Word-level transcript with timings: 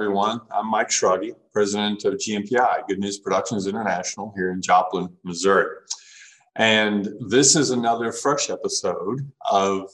everyone. 0.00 0.40
I'm 0.50 0.70
Mike 0.70 0.88
Shruggy, 0.88 1.34
president 1.52 2.06
of 2.06 2.14
GNPI, 2.14 2.86
Good 2.88 3.00
News 3.00 3.18
Productions 3.18 3.66
International, 3.66 4.32
here 4.34 4.50
in 4.50 4.62
Joplin, 4.62 5.10
Missouri. 5.24 5.76
And 6.56 7.06
this 7.28 7.54
is 7.54 7.68
another 7.68 8.10
fresh 8.10 8.48
episode 8.48 9.30
of 9.50 9.90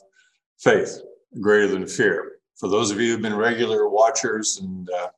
Faith 0.60 1.00
Greater 1.40 1.66
Than 1.66 1.88
Fear. 1.88 2.36
For 2.54 2.68
those 2.68 2.92
of 2.92 3.00
you 3.00 3.10
who've 3.10 3.20
been 3.20 3.34
regular 3.34 3.88
watchers 3.88 4.60
and 4.62 4.88
uh, 4.90 5.08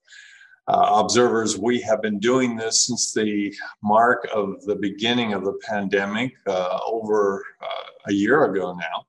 uh, 0.68 1.02
observers, 1.04 1.58
we 1.58 1.82
have 1.82 2.00
been 2.00 2.18
doing 2.18 2.56
this 2.56 2.86
since 2.86 3.12
the 3.12 3.54
mark 3.82 4.26
of 4.34 4.64
the 4.64 4.76
beginning 4.76 5.34
of 5.34 5.44
the 5.44 5.58
pandemic 5.68 6.32
uh, 6.46 6.78
over 6.86 7.44
uh, 7.60 7.90
a 8.06 8.12
year 8.14 8.44
ago 8.44 8.72
now. 8.72 9.04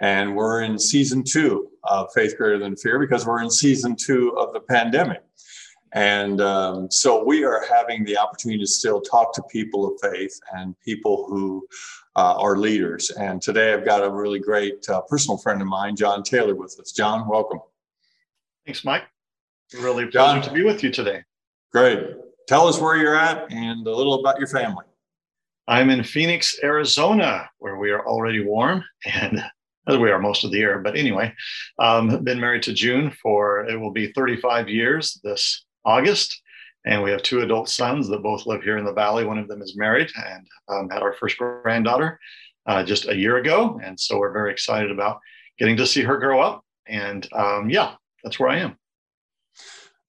And 0.00 0.36
we're 0.36 0.60
in 0.60 0.78
season 0.78 1.24
two 1.24 1.70
of 1.88 2.08
Faith 2.14 2.36
Greater 2.36 2.58
Than 2.58 2.76
Fear 2.76 2.98
because 2.98 3.26
we're 3.26 3.42
in 3.42 3.50
season 3.50 3.96
two 3.96 4.36
of 4.38 4.52
the 4.52 4.60
pandemic. 4.60 5.22
And 5.92 6.40
um, 6.40 6.90
so 6.90 7.24
we 7.24 7.44
are 7.44 7.64
having 7.70 8.04
the 8.04 8.18
opportunity 8.18 8.60
to 8.60 8.66
still 8.66 9.00
talk 9.00 9.32
to 9.34 9.42
people 9.44 9.86
of 9.86 9.98
faith 10.02 10.38
and 10.52 10.78
people 10.80 11.26
who 11.28 11.66
uh, 12.16 12.34
are 12.38 12.56
leaders. 12.56 13.10
And 13.10 13.40
today 13.40 13.72
I've 13.72 13.84
got 13.84 14.04
a 14.04 14.10
really 14.10 14.38
great 14.38 14.88
uh, 14.88 15.00
personal 15.02 15.38
friend 15.38 15.60
of 15.62 15.68
mine, 15.68 15.96
John 15.96 16.22
Taylor, 16.22 16.54
with 16.54 16.78
us. 16.80 16.92
John, 16.92 17.28
welcome. 17.28 17.60
Thanks, 18.66 18.84
Mike. 18.84 19.04
Really 19.80 20.08
John, 20.08 20.42
to 20.42 20.52
be 20.52 20.62
with 20.62 20.82
you 20.82 20.90
today. 20.90 21.22
Great. 21.72 22.06
Tell 22.46 22.68
us 22.68 22.80
where 22.80 22.96
you're 22.96 23.16
at 23.16 23.50
and 23.50 23.86
a 23.86 23.94
little 23.94 24.20
about 24.20 24.38
your 24.38 24.48
family. 24.48 24.84
I'm 25.68 25.90
in 25.90 26.04
Phoenix, 26.04 26.58
Arizona, 26.62 27.50
where 27.58 27.76
we 27.76 27.90
are 27.90 28.06
already 28.06 28.44
warm 28.44 28.84
and 29.04 29.42
as 29.88 29.98
we 29.98 30.10
are 30.10 30.18
most 30.18 30.44
of 30.44 30.50
the 30.50 30.58
year. 30.58 30.78
But 30.78 30.96
anyway, 30.96 31.32
um, 31.78 32.24
been 32.24 32.40
married 32.40 32.62
to 32.64 32.72
June 32.72 33.10
for 33.22 33.66
it 33.68 33.78
will 33.78 33.92
be 33.92 34.12
35 34.12 34.68
years 34.68 35.20
this 35.22 35.64
August. 35.84 36.40
And 36.84 37.02
we 37.02 37.10
have 37.10 37.22
two 37.22 37.40
adult 37.40 37.68
sons 37.68 38.08
that 38.08 38.22
both 38.22 38.46
live 38.46 38.62
here 38.62 38.78
in 38.78 38.84
the 38.84 38.92
valley. 38.92 39.24
One 39.24 39.38
of 39.38 39.48
them 39.48 39.60
is 39.60 39.76
married 39.76 40.10
and 40.24 40.46
um, 40.68 40.88
had 40.88 41.02
our 41.02 41.14
first 41.14 41.36
granddaughter 41.36 42.20
uh, 42.66 42.84
just 42.84 43.08
a 43.08 43.16
year 43.16 43.38
ago. 43.38 43.80
And 43.82 43.98
so 43.98 44.18
we're 44.18 44.32
very 44.32 44.52
excited 44.52 44.90
about 44.90 45.20
getting 45.58 45.76
to 45.78 45.86
see 45.86 46.02
her 46.02 46.16
grow 46.16 46.40
up. 46.40 46.64
And 46.86 47.26
um, 47.32 47.70
yeah, 47.70 47.94
that's 48.22 48.38
where 48.38 48.50
I 48.50 48.58
am. 48.58 48.76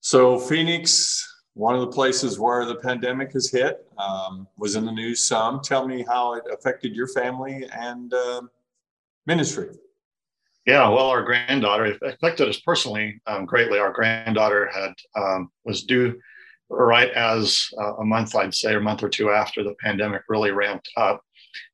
So, 0.01 0.37
Phoenix, 0.39 1.27
one 1.53 1.73
of 1.73 1.81
the 1.81 1.87
places 1.87 2.39
where 2.39 2.65
the 2.65 2.75
pandemic 2.75 3.33
has 3.33 3.49
hit, 3.49 3.85
um, 3.97 4.47
was 4.57 4.75
in 4.75 4.85
the 4.85 4.91
news 4.91 5.21
some. 5.21 5.59
Tell 5.61 5.87
me 5.87 6.05
how 6.07 6.35
it 6.35 6.43
affected 6.53 6.95
your 6.95 7.07
family 7.07 7.67
and 7.75 8.13
uh, 8.13 8.41
ministry. 9.27 9.69
Yeah, 10.65 10.89
well, 10.89 11.07
our 11.07 11.23
granddaughter 11.23 11.97
affected 12.01 12.49
us 12.49 12.59
personally 12.59 13.21
um, 13.27 13.45
greatly. 13.45 13.79
Our 13.79 13.93
granddaughter 13.93 14.69
had 14.73 14.93
um, 15.15 15.49
was 15.63 15.83
due 15.83 16.19
right 16.69 17.11
as 17.11 17.69
uh, 17.79 17.95
a 17.95 18.05
month, 18.05 18.35
I'd 18.35 18.53
say, 18.53 18.75
a 18.75 18.79
month 18.79 19.03
or 19.03 19.09
two 19.09 19.29
after 19.29 19.63
the 19.63 19.75
pandemic 19.81 20.23
really 20.27 20.51
ramped 20.51 20.89
up, 20.97 21.21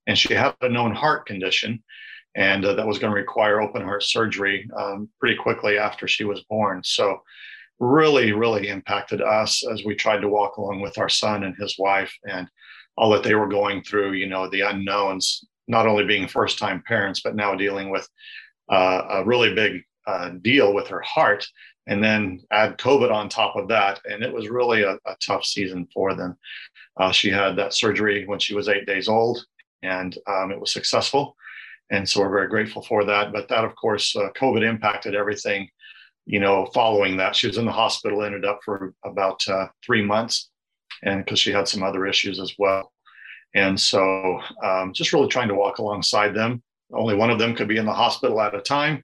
and 0.06 0.18
she 0.18 0.34
had 0.34 0.56
a 0.62 0.70
known 0.70 0.94
heart 0.94 1.26
condition, 1.26 1.84
and 2.36 2.64
uh, 2.66 2.74
that 2.74 2.86
was 2.86 3.00
going 3.00 3.12
to 3.12 3.20
require 3.20 3.62
open 3.62 3.82
heart 3.82 4.04
surgery 4.04 4.70
um, 4.78 5.10
pretty 5.20 5.36
quickly 5.36 5.78
after 5.78 6.08
she 6.08 6.24
was 6.24 6.44
born. 6.50 6.82
So, 6.84 7.22
really, 7.80 8.32
really 8.32 8.68
impacted 8.68 9.22
us 9.22 9.66
as 9.72 9.84
we 9.84 9.96
tried 9.96 10.22
to 10.22 10.30
walk 10.30 10.58
along 10.58 10.82
with 10.82 11.00
our 11.00 11.10
son 11.10 11.44
and 11.44 11.56
his 11.56 11.78
wife 11.80 12.14
and 12.30 12.48
all 12.96 13.10
that 13.10 13.24
they 13.24 13.34
were 13.34 13.48
going 13.48 13.82
through. 13.82 14.14
You 14.14 14.28
know, 14.28 14.48
the 14.50 14.62
unknowns, 14.62 15.44
not 15.68 15.88
only 15.88 16.06
being 16.06 16.28
first 16.28 16.60
time 16.60 16.84
parents, 16.86 17.22
but 17.22 17.36
now 17.36 17.56
dealing 17.56 17.90
with 17.90 18.08
uh, 18.72 19.02
a 19.10 19.26
really 19.26 19.54
big 19.54 19.84
uh, 20.08 20.30
deal 20.42 20.74
with 20.74 20.88
her 20.88 21.02
heart, 21.02 21.46
and 21.88 22.04
then 22.04 22.42
add 22.52 22.78
COVID 22.78 23.12
on 23.12 23.30
top 23.30 23.56
of 23.56 23.68
that. 23.70 24.00
And 24.06 24.24
it 24.24 24.34
was 24.34 24.50
really 24.50 24.84
a, 24.84 24.94
a 24.94 25.16
tough 25.26 25.46
season 25.46 25.88
for 25.94 26.14
them. 26.14 26.38
Uh, 27.00 27.12
she 27.12 27.30
had 27.30 27.56
that 27.58 27.74
surgery 27.74 28.26
when 28.26 28.40
she 28.40 28.56
was 28.56 28.70
eight 28.70 28.86
days 28.86 29.08
old, 29.08 29.46
and 29.82 30.18
um, 30.28 30.52
it 30.52 30.60
was 30.60 30.72
successful. 30.72 31.36
And 31.92 32.08
so 32.08 32.22
we're 32.22 32.30
very 32.30 32.48
grateful 32.48 32.82
for 32.82 33.04
that. 33.06 33.34
But 33.34 33.50
that, 33.50 33.66
of 33.66 33.76
course, 33.76 34.16
uh, 34.16 34.30
COVID 34.36 34.64
impacted 34.64 35.16
everything. 35.16 35.70
You 36.26 36.40
know, 36.40 36.66
following 36.68 37.18
that, 37.18 37.36
she 37.36 37.48
was 37.48 37.58
in 37.58 37.66
the 37.66 37.72
hospital, 37.72 38.24
ended 38.24 38.46
up 38.46 38.60
for 38.64 38.94
about 39.04 39.46
uh, 39.50 39.68
three 39.86 40.02
months, 40.02 40.50
and 41.04 41.24
because 41.24 41.40
she 41.40 41.52
had 41.52 41.68
some 41.68 41.84
other 41.84 42.06
issues 42.08 42.40
as 42.40 42.54
well. 42.58 42.93
And 43.56 43.80
so, 43.80 44.42
um, 44.64 44.94
just 44.94 45.14
really 45.14 45.28
trying 45.28 45.48
to 45.50 45.56
walk 45.56 45.78
alongside 45.78 46.34
them 46.34 46.64
only 46.94 47.16
one 47.16 47.30
of 47.30 47.40
them 47.40 47.56
could 47.56 47.68
be 47.68 47.78
in 47.78 47.86
the 47.86 47.94
hospital 47.94 48.40
at 48.42 48.56
a 48.56 48.62
time. 48.62 49.04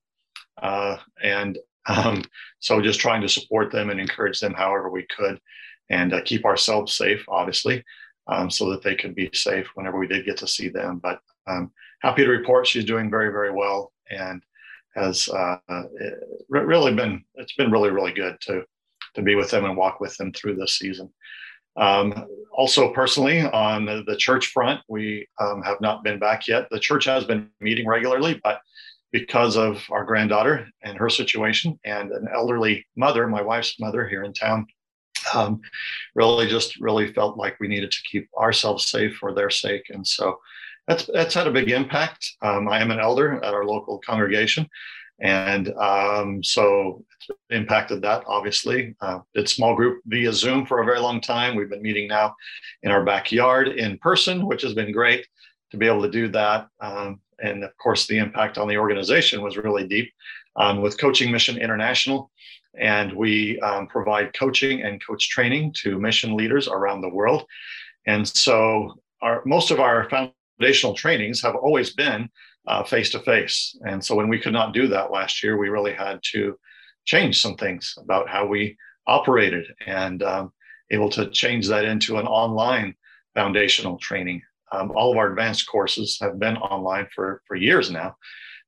Uh, 0.61 0.97
and 1.23 1.57
um, 1.87 2.23
so 2.59 2.81
just 2.81 2.99
trying 2.99 3.21
to 3.21 3.29
support 3.29 3.71
them 3.71 3.89
and 3.89 3.99
encourage 3.99 4.39
them 4.39 4.53
however 4.53 4.89
we 4.89 5.05
could 5.15 5.39
and 5.89 6.13
uh, 6.13 6.21
keep 6.23 6.45
ourselves 6.45 6.93
safe, 6.95 7.23
obviously, 7.27 7.83
um, 8.27 8.49
so 8.49 8.69
that 8.69 8.83
they 8.83 8.95
could 8.95 9.15
be 9.15 9.29
safe 9.33 9.67
whenever 9.73 9.97
we 9.97 10.07
did 10.07 10.25
get 10.25 10.37
to 10.37 10.47
see 10.47 10.69
them. 10.69 10.99
But 10.99 11.19
um, 11.47 11.71
happy 12.01 12.23
to 12.23 12.29
report 12.29 12.67
she's 12.67 12.85
doing 12.85 13.09
very, 13.09 13.31
very 13.31 13.51
well 13.51 13.91
and 14.09 14.43
has 14.95 15.29
uh, 15.29 15.57
really 16.49 16.93
been, 16.93 17.23
it's 17.35 17.55
been 17.55 17.71
really, 17.71 17.89
really 17.89 18.11
good 18.11 18.37
to, 18.41 18.63
to 19.15 19.21
be 19.21 19.35
with 19.35 19.49
them 19.49 19.65
and 19.65 19.77
walk 19.77 19.99
with 19.99 20.15
them 20.17 20.31
through 20.31 20.55
this 20.55 20.77
season. 20.77 21.11
Um, 21.77 22.25
also, 22.51 22.91
personally, 22.93 23.41
on 23.41 23.85
the 23.85 24.15
church 24.17 24.47
front, 24.47 24.81
we 24.89 25.27
um, 25.39 25.61
have 25.63 25.79
not 25.79 26.03
been 26.03 26.19
back 26.19 26.47
yet. 26.47 26.67
The 26.69 26.79
church 26.79 27.05
has 27.05 27.23
been 27.23 27.49
meeting 27.61 27.87
regularly, 27.87 28.39
but 28.43 28.59
because 29.11 29.55
of 29.55 29.81
our 29.89 30.03
granddaughter 30.03 30.67
and 30.83 30.97
her 30.97 31.09
situation, 31.09 31.79
and 31.85 32.11
an 32.11 32.27
elderly 32.33 32.85
mother, 32.95 33.27
my 33.27 33.41
wife's 33.41 33.79
mother 33.79 34.07
here 34.07 34.23
in 34.23 34.33
town, 34.33 34.67
um, 35.33 35.61
really 36.15 36.47
just 36.47 36.79
really 36.79 37.13
felt 37.13 37.37
like 37.37 37.59
we 37.59 37.67
needed 37.67 37.91
to 37.91 38.03
keep 38.03 38.29
ourselves 38.37 38.87
safe 38.87 39.15
for 39.15 39.33
their 39.33 39.49
sake. 39.49 39.85
And 39.89 40.05
so 40.05 40.39
that's, 40.87 41.05
that's 41.05 41.33
had 41.33 41.47
a 41.47 41.51
big 41.51 41.69
impact. 41.69 42.35
Um, 42.41 42.67
I 42.67 42.81
am 42.81 42.91
an 42.91 42.99
elder 42.99 43.43
at 43.43 43.53
our 43.53 43.65
local 43.65 43.99
congregation. 43.99 44.67
And 45.21 45.73
um, 45.73 46.43
so 46.43 47.03
impacted 47.49 48.01
that 48.01 48.23
obviously. 48.27 48.95
Uh, 49.01 49.19
did 49.33 49.49
small 49.49 49.75
group 49.75 50.01
via 50.05 50.31
Zoom 50.33 50.65
for 50.65 50.81
a 50.81 50.85
very 50.85 50.99
long 50.99 51.21
time. 51.21 51.55
We've 51.55 51.69
been 51.69 51.81
meeting 51.81 52.07
now 52.07 52.35
in 52.83 52.91
our 52.91 53.03
backyard 53.03 53.67
in 53.67 53.97
person, 53.97 54.45
which 54.45 54.61
has 54.61 54.73
been 54.73 54.91
great 54.91 55.27
to 55.71 55.77
be 55.77 55.87
able 55.87 56.01
to 56.01 56.09
do 56.09 56.27
that. 56.29 56.67
Um, 56.79 57.19
and 57.41 57.63
of 57.63 57.75
course, 57.77 58.07
the 58.07 58.17
impact 58.17 58.57
on 58.57 58.67
the 58.67 58.77
organization 58.77 59.41
was 59.41 59.57
really 59.57 59.87
deep 59.87 60.11
um, 60.55 60.81
with 60.81 60.99
Coaching 60.99 61.31
Mission 61.31 61.57
International. 61.57 62.31
And 62.77 63.13
we 63.13 63.59
um, 63.61 63.87
provide 63.87 64.33
coaching 64.33 64.83
and 64.83 65.03
coach 65.05 65.29
training 65.29 65.73
to 65.81 65.99
mission 65.99 66.35
leaders 66.35 66.67
around 66.67 67.01
the 67.01 67.09
world. 67.09 67.45
And 68.05 68.27
so, 68.27 68.99
our, 69.21 69.41
most 69.45 69.71
of 69.71 69.79
our 69.79 70.07
foundational 70.09 70.93
trainings 70.93 71.41
have 71.41 71.55
always 71.55 71.93
been 71.93 72.29
face 72.83 73.09
to 73.11 73.19
face. 73.19 73.75
And 73.87 74.03
so, 74.03 74.15
when 74.15 74.29
we 74.29 74.39
could 74.39 74.53
not 74.53 74.73
do 74.73 74.87
that 74.87 75.11
last 75.11 75.43
year, 75.43 75.57
we 75.57 75.69
really 75.69 75.93
had 75.93 76.19
to 76.31 76.57
change 77.05 77.41
some 77.41 77.55
things 77.55 77.95
about 77.97 78.29
how 78.29 78.45
we 78.45 78.77
operated 79.07 79.65
and 79.85 80.21
um, 80.23 80.53
able 80.91 81.09
to 81.09 81.29
change 81.31 81.67
that 81.67 81.85
into 81.85 82.17
an 82.17 82.27
online 82.27 82.95
foundational 83.33 83.97
training. 83.97 84.41
Um, 84.71 84.91
all 84.95 85.11
of 85.11 85.17
our 85.17 85.31
advanced 85.31 85.67
courses 85.67 86.19
have 86.21 86.39
been 86.39 86.57
online 86.57 87.07
for, 87.13 87.41
for 87.47 87.55
years 87.55 87.89
now, 87.89 88.15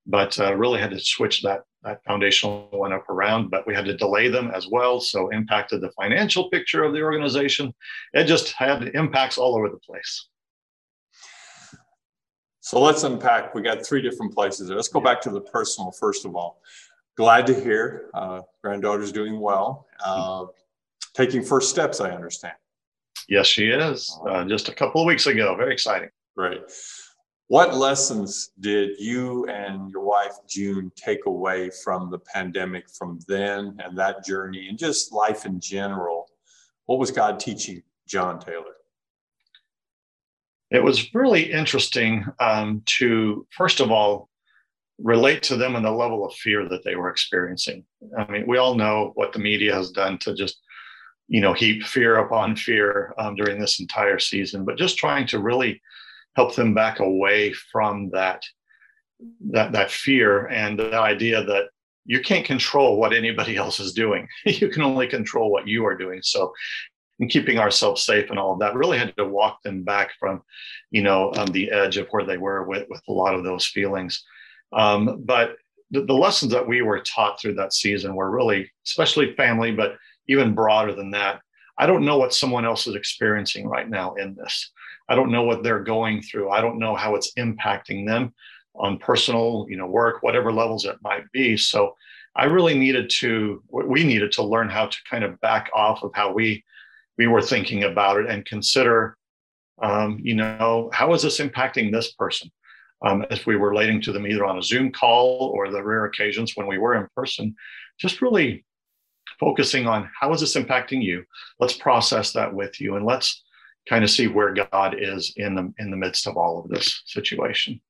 but 0.08 0.40
uh, 0.40 0.56
really 0.56 0.80
had 0.80 0.92
to 0.92 1.00
switch 1.00 1.44
that, 1.44 1.62
that 1.84 2.04
foundational 2.06 2.68
one 2.72 2.94
up 2.94 3.08
around, 3.10 3.52
but 3.52 3.68
we 3.68 3.76
had 3.76 3.86
to 3.86 3.98
delay 3.98 4.28
them 4.28 4.52
as 4.52 4.68
well. 4.68 5.00
So 5.00 5.30
impacted 5.30 5.82
the 5.82 5.92
financial 5.92 6.50
picture 6.50 6.84
of 6.84 6.94
the 6.94 7.04
organization. 7.04 7.74
It 8.14 8.26
just 8.26 8.52
had 8.54 8.96
impacts 8.96 9.38
all 9.38 9.56
over 9.56 9.70
the 9.70 9.78
place. 9.78 10.28
So 12.62 12.80
let's 12.80 13.04
unpack. 13.04 13.54
We 13.54 13.62
got 13.62 13.86
three 13.86 14.02
different 14.02 14.34
places 14.34 14.68
there. 14.68 14.78
Let's 14.78 14.88
go 14.88 15.02
back 15.02 15.20
to 15.22 15.30
the 15.30 15.42
personal 15.42 15.92
first 15.92 16.26
of 16.26 16.36
all 16.36 16.62
glad 17.18 17.46
to 17.48 17.54
hear 17.54 18.10
uh, 18.14 18.42
granddaughter's 18.64 19.12
doing 19.12 19.40
well. 19.40 19.88
Uh, 20.04 20.46
taking 21.14 21.44
first 21.44 21.70
steps, 21.70 22.00
I 22.00 22.12
understand. 22.12 22.56
Yes, 23.28 23.48
she 23.48 23.68
is. 23.68 24.20
Uh, 24.28 24.44
just 24.46 24.70
a 24.70 24.74
couple 24.74 25.02
of 25.02 25.08
weeks 25.08 25.28
ago. 25.28 25.56
Very 25.56 25.74
exciting. 25.74 26.10
Great. 26.36 26.62
What 27.48 27.76
lessons 27.76 28.52
did 28.60 28.98
you 28.98 29.46
and 29.48 29.92
your 29.92 30.04
wife, 30.04 30.32
June, 30.50 30.92
take 30.96 31.26
away 31.26 31.70
from 31.84 32.10
the 32.10 32.20
pandemic 32.20 32.90
from 32.90 33.20
then 33.28 33.78
and 33.84 33.98
that 33.98 34.26
journey 34.26 34.70
and 34.70 34.78
just 34.78 35.12
life 35.12 35.46
in 35.46 35.60
general? 35.60 36.28
What 36.86 36.98
was 36.98 37.12
God 37.12 37.40
teaching 37.40 37.84
John 38.08 38.40
Taylor? 38.40 38.78
It 40.72 40.84
was 40.84 41.14
really 41.14 41.52
interesting 41.52 42.26
um, 42.40 42.82
to, 42.98 43.46
first 43.52 43.80
of 43.80 43.92
all, 43.92 44.30
relate 44.98 45.44
to 45.44 45.58
them 45.58 45.76
and 45.76 45.86
the 45.86 45.92
level 45.92 46.26
of 46.26 46.34
fear 46.36 46.68
that 46.70 46.84
they 46.84 46.96
were 46.96 47.10
experiencing. 47.10 47.84
I 48.18 48.30
mean, 48.32 48.46
we 48.48 48.58
all 48.58 48.76
know 48.76 49.12
what 49.16 49.34
the 49.34 49.40
media 49.40 49.74
has 49.74 49.92
done 49.92 50.18
to 50.20 50.34
just, 50.34 50.62
you 51.28 51.42
know, 51.42 51.54
heap 51.54 51.84
fear 51.84 52.18
upon 52.18 52.56
fear 52.56 53.14
um, 53.18 53.36
during 53.36 53.60
this 53.60 53.80
entire 53.80 54.20
season, 54.20 54.64
but 54.64 54.78
just 54.78 54.98
trying 54.98 55.28
to 55.28 55.40
really 55.40 55.82
help 56.36 56.56
them 56.56 56.74
back 56.74 57.00
away 57.00 57.54
from 57.54 58.10
that 58.12 58.44
that 59.52 59.72
that 59.72 59.92
fear 59.92 60.48
and 60.48 60.80
the 60.80 60.98
idea 60.98 61.44
that 61.44 61.66
you 62.06 62.20
can't 62.22 62.46
control 62.46 62.98
what 62.98 63.14
anybody 63.14 63.56
else 63.64 63.80
is 63.80 63.94
doing. 63.94 64.28
you 64.46 64.70
can 64.70 64.82
only 64.82 65.08
control 65.08 65.52
what 65.52 65.68
you 65.68 65.86
are 65.86 65.98
doing. 65.98 66.22
So, 66.24 66.54
in 67.22 67.30
keeping 67.30 67.60
ourselves 67.60 68.04
safe 68.04 68.30
and 68.32 68.40
all 68.40 68.54
of 68.54 68.60
that, 68.60 68.76
really 68.76 68.98
had 68.98 69.16
to 69.16 69.26
walk 69.26 69.62
them 69.62 69.84
back 69.84 70.10
from, 70.20 70.42
you 70.90 71.04
know, 71.04 71.32
um, 71.38 71.48
the 71.48 71.72
edge 71.72 71.98
of 71.98 72.08
where 72.10 72.26
they 72.26 72.38
were 72.38 72.64
with 72.64 72.88
with 72.90 73.02
a 73.08 73.14
lot 73.14 73.36
of 73.36 73.44
those 73.44 73.68
feelings. 73.68 74.24
Um, 74.74 75.22
but 75.24 75.56
the, 75.92 76.04
the 76.04 76.14
lessons 76.14 76.52
that 76.52 76.68
we 76.68 76.82
were 76.82 77.00
taught 77.02 77.40
through 77.40 77.56
that 77.56 77.74
season 77.74 78.16
were 78.16 78.32
really, 78.32 78.72
especially 78.86 79.36
family, 79.36 79.72
but 79.72 79.98
even 80.28 80.56
broader 80.56 80.94
than 80.96 81.12
that. 81.12 81.42
I 81.78 81.86
don't 81.86 82.06
know 82.06 82.18
what 82.18 82.34
someone 82.34 82.66
else 82.66 82.88
is 82.88 82.96
experiencing 82.96 83.68
right 83.68 83.90
now 83.90 84.16
in 84.16 84.36
this. 84.36 84.72
I 85.08 85.16
don't 85.16 85.32
know 85.32 85.44
what 85.44 85.64
they're 85.64 85.84
going 85.84 86.22
through. 86.22 86.50
I 86.50 86.62
don't 86.62 86.80
know 86.80 86.96
how 86.96 87.16
it's 87.16 87.34
impacting 87.34 88.08
them 88.08 88.34
on 88.76 88.98
personal, 88.98 89.66
you 89.70 89.78
know, 89.78 89.88
work, 89.88 90.24
whatever 90.24 90.52
levels 90.52 90.86
it 90.86 90.96
might 91.04 91.30
be. 91.32 91.58
So 91.58 91.96
I 92.36 92.46
really 92.46 92.78
needed 92.78 93.12
to, 93.20 93.62
we 93.70 94.04
needed 94.04 94.32
to 94.34 94.44
learn 94.44 94.70
how 94.70 94.88
to 94.88 94.98
kind 95.10 95.24
of 95.24 95.40
back 95.42 95.70
off 95.74 96.04
of 96.04 96.12
how 96.14 96.32
we 96.32 96.64
we 97.18 97.28
were 97.28 97.42
thinking 97.42 97.84
about 97.84 98.18
it 98.18 98.30
and 98.30 98.46
consider, 98.46 99.18
um, 99.82 100.20
you 100.22 100.36
know, 100.36 100.90
how 100.94 101.14
is 101.14 101.22
this 101.22 101.40
impacting 101.40 101.92
this 101.92 102.14
person? 102.14 102.52
Um, 103.04 103.26
if 103.32 103.48
we 103.48 103.56
were 103.56 103.70
relating 103.70 104.02
to 104.04 104.12
them 104.12 104.28
either 104.28 104.46
on 104.46 104.60
a 104.60 104.64
Zoom 104.64 104.92
call 104.92 105.52
or 105.56 105.72
the 105.72 105.84
rare 105.84 106.06
occasions 106.06 106.56
when 106.56 106.68
we 106.68 106.78
were 106.78 106.96
in 106.96 107.08
person, 107.16 107.56
just 108.00 108.22
really 108.22 108.64
focusing 109.40 109.88
on 109.88 110.10
how 110.20 110.32
is 110.34 110.42
this 110.42 110.56
impacting 110.56 111.04
you? 111.04 111.24
Let's 111.60 111.74
process 111.74 112.34
that 112.34 112.54
with 112.54 112.80
you 112.80 112.96
and 112.96 113.06
let's 113.06 113.44
kind 113.90 114.04
of 114.04 114.12
see 114.12 114.28
where 114.28 114.54
God 114.54 114.96
is 115.00 115.34
in 115.38 115.56
the 115.56 115.74
in 115.80 115.90
the 115.90 115.98
midst 115.98 116.28
of 116.28 116.38
all 116.38 116.60
of 116.60 116.70
this 116.70 117.02
situation 117.08 117.82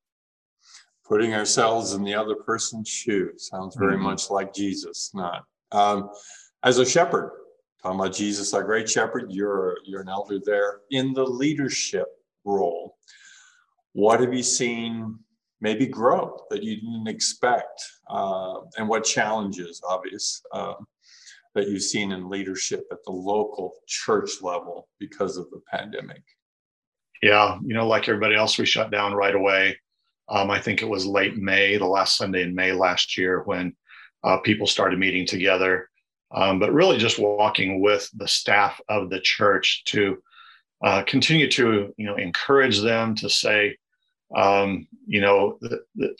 putting 1.11 1.33
ourselves 1.33 1.91
in 1.91 2.05
the 2.05 2.15
other 2.15 2.35
person's 2.35 2.87
shoes 2.87 3.49
sounds 3.49 3.75
very 3.75 3.95
mm-hmm. 3.95 4.03
much 4.03 4.29
like 4.29 4.53
Jesus. 4.53 5.11
Not 5.13 5.43
um, 5.73 6.09
as 6.63 6.77
a 6.77 6.85
shepherd, 6.85 7.31
talking 7.81 7.99
about 7.99 8.13
Jesus, 8.13 8.53
our 8.53 8.63
great 8.63 8.89
shepherd. 8.89 9.31
You're 9.31 9.77
you're 9.85 10.01
an 10.01 10.09
elder 10.09 10.39
there 10.43 10.81
in 10.91 11.13
the 11.13 11.23
leadership 11.23 12.07
role. 12.45 12.97
What 13.93 14.19
have 14.19 14.33
you 14.33 14.43
seen 14.43 15.19
maybe 15.59 15.85
grow 15.85 16.37
that 16.49 16.63
you 16.63 16.75
didn't 16.77 17.07
expect, 17.07 17.83
uh, 18.09 18.61
and 18.77 18.87
what 18.87 19.03
challenges, 19.03 19.81
obvious, 19.87 20.41
uh, 20.53 20.73
that 21.53 21.67
you've 21.67 21.83
seen 21.83 22.11
in 22.11 22.29
leadership 22.29 22.85
at 22.91 23.03
the 23.05 23.11
local 23.11 23.73
church 23.87 24.41
level 24.41 24.87
because 24.99 25.37
of 25.37 25.49
the 25.51 25.61
pandemic? 25.71 26.23
Yeah, 27.21 27.59
you 27.63 27.75
know, 27.75 27.87
like 27.87 28.09
everybody 28.09 28.35
else, 28.35 28.57
we 28.57 28.65
shut 28.65 28.91
down 28.91 29.13
right 29.13 29.35
away. 29.35 29.77
Um, 30.29 30.49
I 30.49 30.59
think 30.59 30.81
it 30.81 30.89
was 30.89 31.05
late 31.05 31.37
May, 31.37 31.77
the 31.77 31.85
last 31.85 32.17
Sunday 32.17 32.43
in 32.43 32.55
May 32.55 32.71
last 32.71 33.17
year, 33.17 33.43
when 33.43 33.75
uh, 34.23 34.37
people 34.39 34.65
started 34.65 34.97
meeting 34.97 35.27
together. 35.27 35.89
Um, 36.33 36.59
but 36.59 36.73
really, 36.73 36.97
just 36.97 37.19
walking 37.19 37.81
with 37.81 38.09
the 38.15 38.27
staff 38.27 38.79
of 38.89 39.09
the 39.09 39.19
church 39.19 39.83
to 39.85 40.21
uh, 40.83 41.03
continue 41.03 41.49
to, 41.51 41.93
you 41.97 42.05
know, 42.05 42.15
encourage 42.15 42.79
them 42.79 43.15
to 43.15 43.29
say, 43.29 43.77
um, 44.35 44.87
you 45.05 45.21
know, 45.21 45.59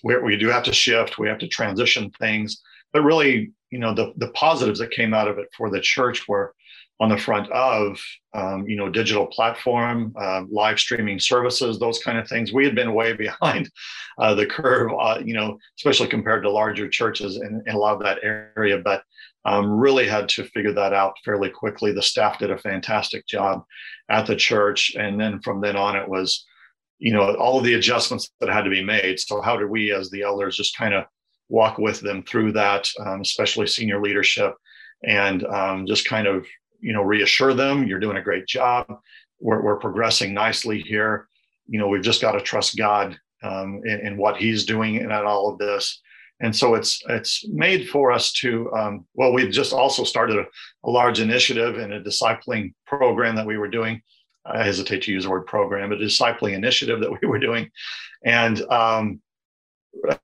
we, 0.04 0.18
we 0.20 0.38
do 0.38 0.48
have 0.50 0.64
to 0.64 0.74
shift, 0.74 1.18
we 1.18 1.28
have 1.28 1.40
to 1.40 1.48
transition 1.48 2.12
things. 2.20 2.62
But 2.94 3.04
really, 3.04 3.52
you 3.70 3.80
know, 3.80 3.94
the 3.94 4.14
the 4.18 4.30
positives 4.30 4.80
that 4.80 4.92
came 4.92 5.14
out 5.14 5.30
of 5.30 5.38
it 5.38 5.48
for 5.56 5.70
the 5.70 5.80
church 5.80 6.28
were 6.28 6.54
on 7.02 7.10
the 7.10 7.18
front 7.18 7.50
of 7.52 8.00
um, 8.34 8.68
you 8.70 8.78
know 8.78 8.88
digital 8.88 9.26
platform 9.26 10.14
uh, 10.22 10.44
live 10.50 10.80
streaming 10.80 11.20
services 11.20 11.80
those 11.80 12.00
kind 12.00 12.18
of 12.18 12.28
things 12.28 12.54
we 12.54 12.64
had 12.64 12.76
been 12.76 12.94
way 12.94 13.14
behind 13.14 13.70
uh, 14.20 14.36
the 14.36 14.46
curve 14.46 14.92
uh, 15.00 15.20
you 15.26 15.34
know 15.34 15.58
especially 15.80 16.08
compared 16.08 16.44
to 16.44 16.50
larger 16.50 16.88
churches 16.88 17.38
in, 17.38 17.62
in 17.66 17.76
a 17.76 17.78
lot 17.78 17.96
of 17.96 18.04
that 18.04 18.20
area 18.24 18.78
but 18.78 19.04
um, 19.46 19.72
really 19.72 20.08
had 20.08 20.30
to 20.30 20.44
figure 20.46 20.74
that 20.74 20.94
out 20.94 21.14
fairly 21.26 21.50
quickly. 21.50 21.92
The 21.92 22.02
staff 22.02 22.40
did 22.40 22.52
a 22.52 22.58
fantastic 22.58 23.26
job 23.28 23.64
at 24.10 24.26
the 24.26 24.36
church 24.36 24.94
and 24.98 25.20
then 25.20 25.42
from 25.42 25.62
then 25.62 25.76
on 25.76 25.96
it 25.96 26.08
was 26.08 26.46
you 27.00 27.14
know 27.14 27.36
all 27.36 27.58
of 27.58 27.64
the 27.64 27.74
adjustments 27.74 28.30
that 28.40 28.50
had 28.50 28.64
to 28.64 28.70
be 28.70 28.84
made. 28.84 29.20
So 29.20 29.42
how 29.42 29.58
did 29.58 29.70
we 29.70 29.92
as 29.92 30.10
the 30.10 30.22
elders 30.22 30.58
just 30.58 30.78
kind 30.78 30.94
of 30.94 31.06
walk 31.50 31.78
with 31.78 32.00
them 32.02 32.24
through 32.24 32.54
that 32.54 32.90
um, 33.06 33.22
especially 33.22 33.68
senior 33.68 34.02
leadership 34.02 34.56
and 35.04 35.44
um, 35.46 35.86
just 35.88 36.08
kind 36.08 36.28
of 36.28 36.46
you 36.80 36.94
know 36.94 37.02
reassure 37.02 37.54
them 37.54 37.88
you're 37.88 38.00
doing 38.00 38.18
a 38.18 38.24
great 38.24 38.48
job. 38.48 38.86
We're, 39.40 39.64
we're 39.64 39.80
progressing 39.80 40.34
nicely 40.34 40.82
here. 40.82 41.28
You 41.68 41.80
know 41.80 41.88
we've 41.88 42.04
just 42.04 42.22
got 42.22 42.34
to 42.34 42.42
trust 42.42 42.78
god 42.78 43.18
um, 43.44 43.82
in, 43.86 44.06
in, 44.06 44.18
what 44.18 44.38
he's 44.38 44.66
doing 44.66 44.96
in 44.96 45.12
all 45.12 45.52
of 45.52 45.58
this 45.58 46.00
and 46.42 46.56
so 46.56 46.76
it's 46.76 47.02
it's 47.10 47.48
made 47.48 47.90
for 47.90 48.12
us 48.12 48.32
to 48.34 48.72
um, 48.74 49.06
well 49.14 49.34
we've 49.34 49.52
just 49.52 49.74
also 49.74 50.04
started 50.04 50.38
a, 50.38 50.46
a, 50.84 50.90
large 50.90 51.20
initiative 51.20 51.78
and 51.78 51.94
a 51.94 52.04
discipling 52.04 52.74
program 52.86 53.36
that 53.36 53.46
we 53.46 53.58
were 53.58 53.70
doing 53.70 54.02
i 54.46 54.64
hesitate 54.64 55.02
to 55.04 55.12
use 55.12 55.24
the 55.24 55.30
word 55.30 55.46
program 55.46 55.92
a 55.92 55.96
discipling 55.96 56.54
initiative 56.54 57.00
that 57.00 57.12
we 57.22 57.28
were 57.28 57.40
doing 57.40 57.70
and 58.26 58.62
um, 58.72 59.22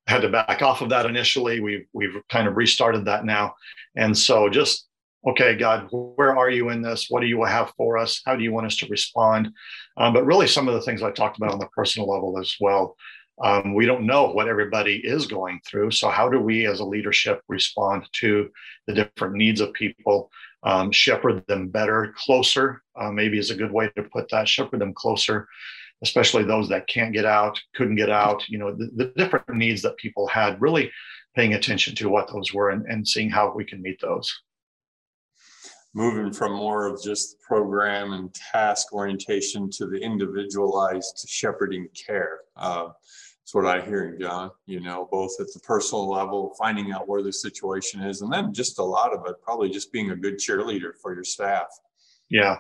had 0.08 0.22
to 0.22 0.30
back 0.30 0.62
off 0.62 0.82
of 0.82 0.90
that 0.90 1.06
initially 1.06 1.60
we've 1.60 1.86
we've 1.94 2.16
kind 2.30 2.48
of 2.48 2.58
restarted 2.58 3.06
that 3.06 3.26
now 3.26 3.54
and 3.96 4.18
so 4.18 4.50
just 4.50 4.88
okay, 5.28 5.56
God, 5.56 5.90
where 5.92 6.38
are 6.38 6.50
you 6.50 6.70
in 6.70 6.82
this? 6.82 7.08
What 7.10 7.20
do 7.20 7.28
you 7.28 7.44
have 7.44 7.74
for 7.76 7.98
us? 7.98 8.22
How 8.26 8.36
do 8.36 8.44
you 8.44 8.54
want 8.54 8.68
us 8.68 8.78
to 8.78 8.88
respond? 8.88 9.50
Um, 9.98 10.14
but 10.14 10.26
really, 10.26 10.48
some 10.48 10.68
of 10.68 10.74
the 10.74 10.82
things 10.82 11.04
I 11.04 11.12
talked 11.12 11.38
about 11.38 11.52
on 11.52 11.60
the 11.60 11.68
personal 11.68 12.10
level 12.10 12.40
as 12.40 12.56
well. 12.60 12.96
Um, 13.44 13.76
we 13.76 13.86
don't 13.86 14.06
know 14.06 14.32
what 14.32 14.48
everybody 14.48 15.02
is 15.04 15.28
going 15.28 15.60
through. 15.66 15.92
So, 15.92 16.10
how 16.10 16.30
do 16.30 16.40
we 16.40 16.66
as 16.66 16.80
a 16.80 16.86
leadership 16.86 17.42
respond 17.48 18.08
to 18.14 18.50
the 18.88 18.94
different 18.94 19.36
needs 19.36 19.62
of 19.62 19.74
people? 19.74 20.32
Um, 20.64 20.92
shepherd 20.92 21.46
them 21.48 21.68
better, 21.70 22.14
closer, 22.18 22.82
uh, 23.00 23.12
maybe 23.12 23.38
is 23.38 23.52
a 23.52 23.56
good 23.56 23.72
way 23.72 23.92
to 23.96 24.04
put 24.04 24.28
that. 24.30 24.50
Shepherd 24.50 24.82
them 24.82 24.94
closer, 24.94 25.48
especially 26.04 26.44
those 26.44 26.68
that 26.70 26.88
can't 26.88 27.14
get 27.14 27.26
out, 27.26 27.62
couldn't 27.76 27.96
get 27.96 28.10
out, 28.10 28.48
you 28.50 28.58
know, 28.58 28.76
the, 28.76 28.90
the 28.96 29.14
different 29.16 29.48
needs 29.50 29.84
that 29.84 29.98
people 29.98 30.28
had, 30.28 30.60
really 30.60 30.92
paying 31.36 31.54
attention 31.54 31.94
to 31.96 32.10
what 32.10 32.28
those 32.34 32.54
were 32.54 32.72
and, 32.72 32.86
and 32.88 33.08
seeing 33.08 33.30
how 33.30 33.54
we 33.54 33.64
can 33.64 33.82
meet 33.82 34.02
those 34.02 34.34
moving 35.98 36.32
from 36.32 36.54
more 36.54 36.86
of 36.86 37.02
just 37.02 37.40
program 37.42 38.14
and 38.14 38.32
task 38.32 38.94
orientation 38.94 39.68
to 39.68 39.88
the 39.88 39.98
individualized 39.98 41.26
shepherding 41.28 41.88
care. 41.96 42.42
Uh, 42.56 42.90
that's 43.48 43.56
what 43.56 43.66
I 43.66 43.80
hear, 43.80 44.14
John, 44.20 44.52
you 44.66 44.82
know, 44.82 45.08
both 45.10 45.32
at 45.40 45.48
the 45.54 45.62
personal 45.62 46.10
level, 46.10 46.54
finding 46.60 46.92
out 46.92 47.08
where 47.08 47.24
the 47.24 47.32
situation 47.32 48.02
is, 48.02 48.22
and 48.22 48.32
then 48.32 48.54
just 48.54 48.78
a 48.78 48.84
lot 48.84 49.14
of 49.14 49.26
it, 49.26 49.42
probably 49.42 49.70
just 49.70 49.94
being 49.94 50.12
a 50.12 50.18
good 50.18 50.38
cheerleader 50.38 50.92
for 51.02 51.16
your 51.16 51.24
staff. 51.24 51.68
Yeah. 52.30 52.58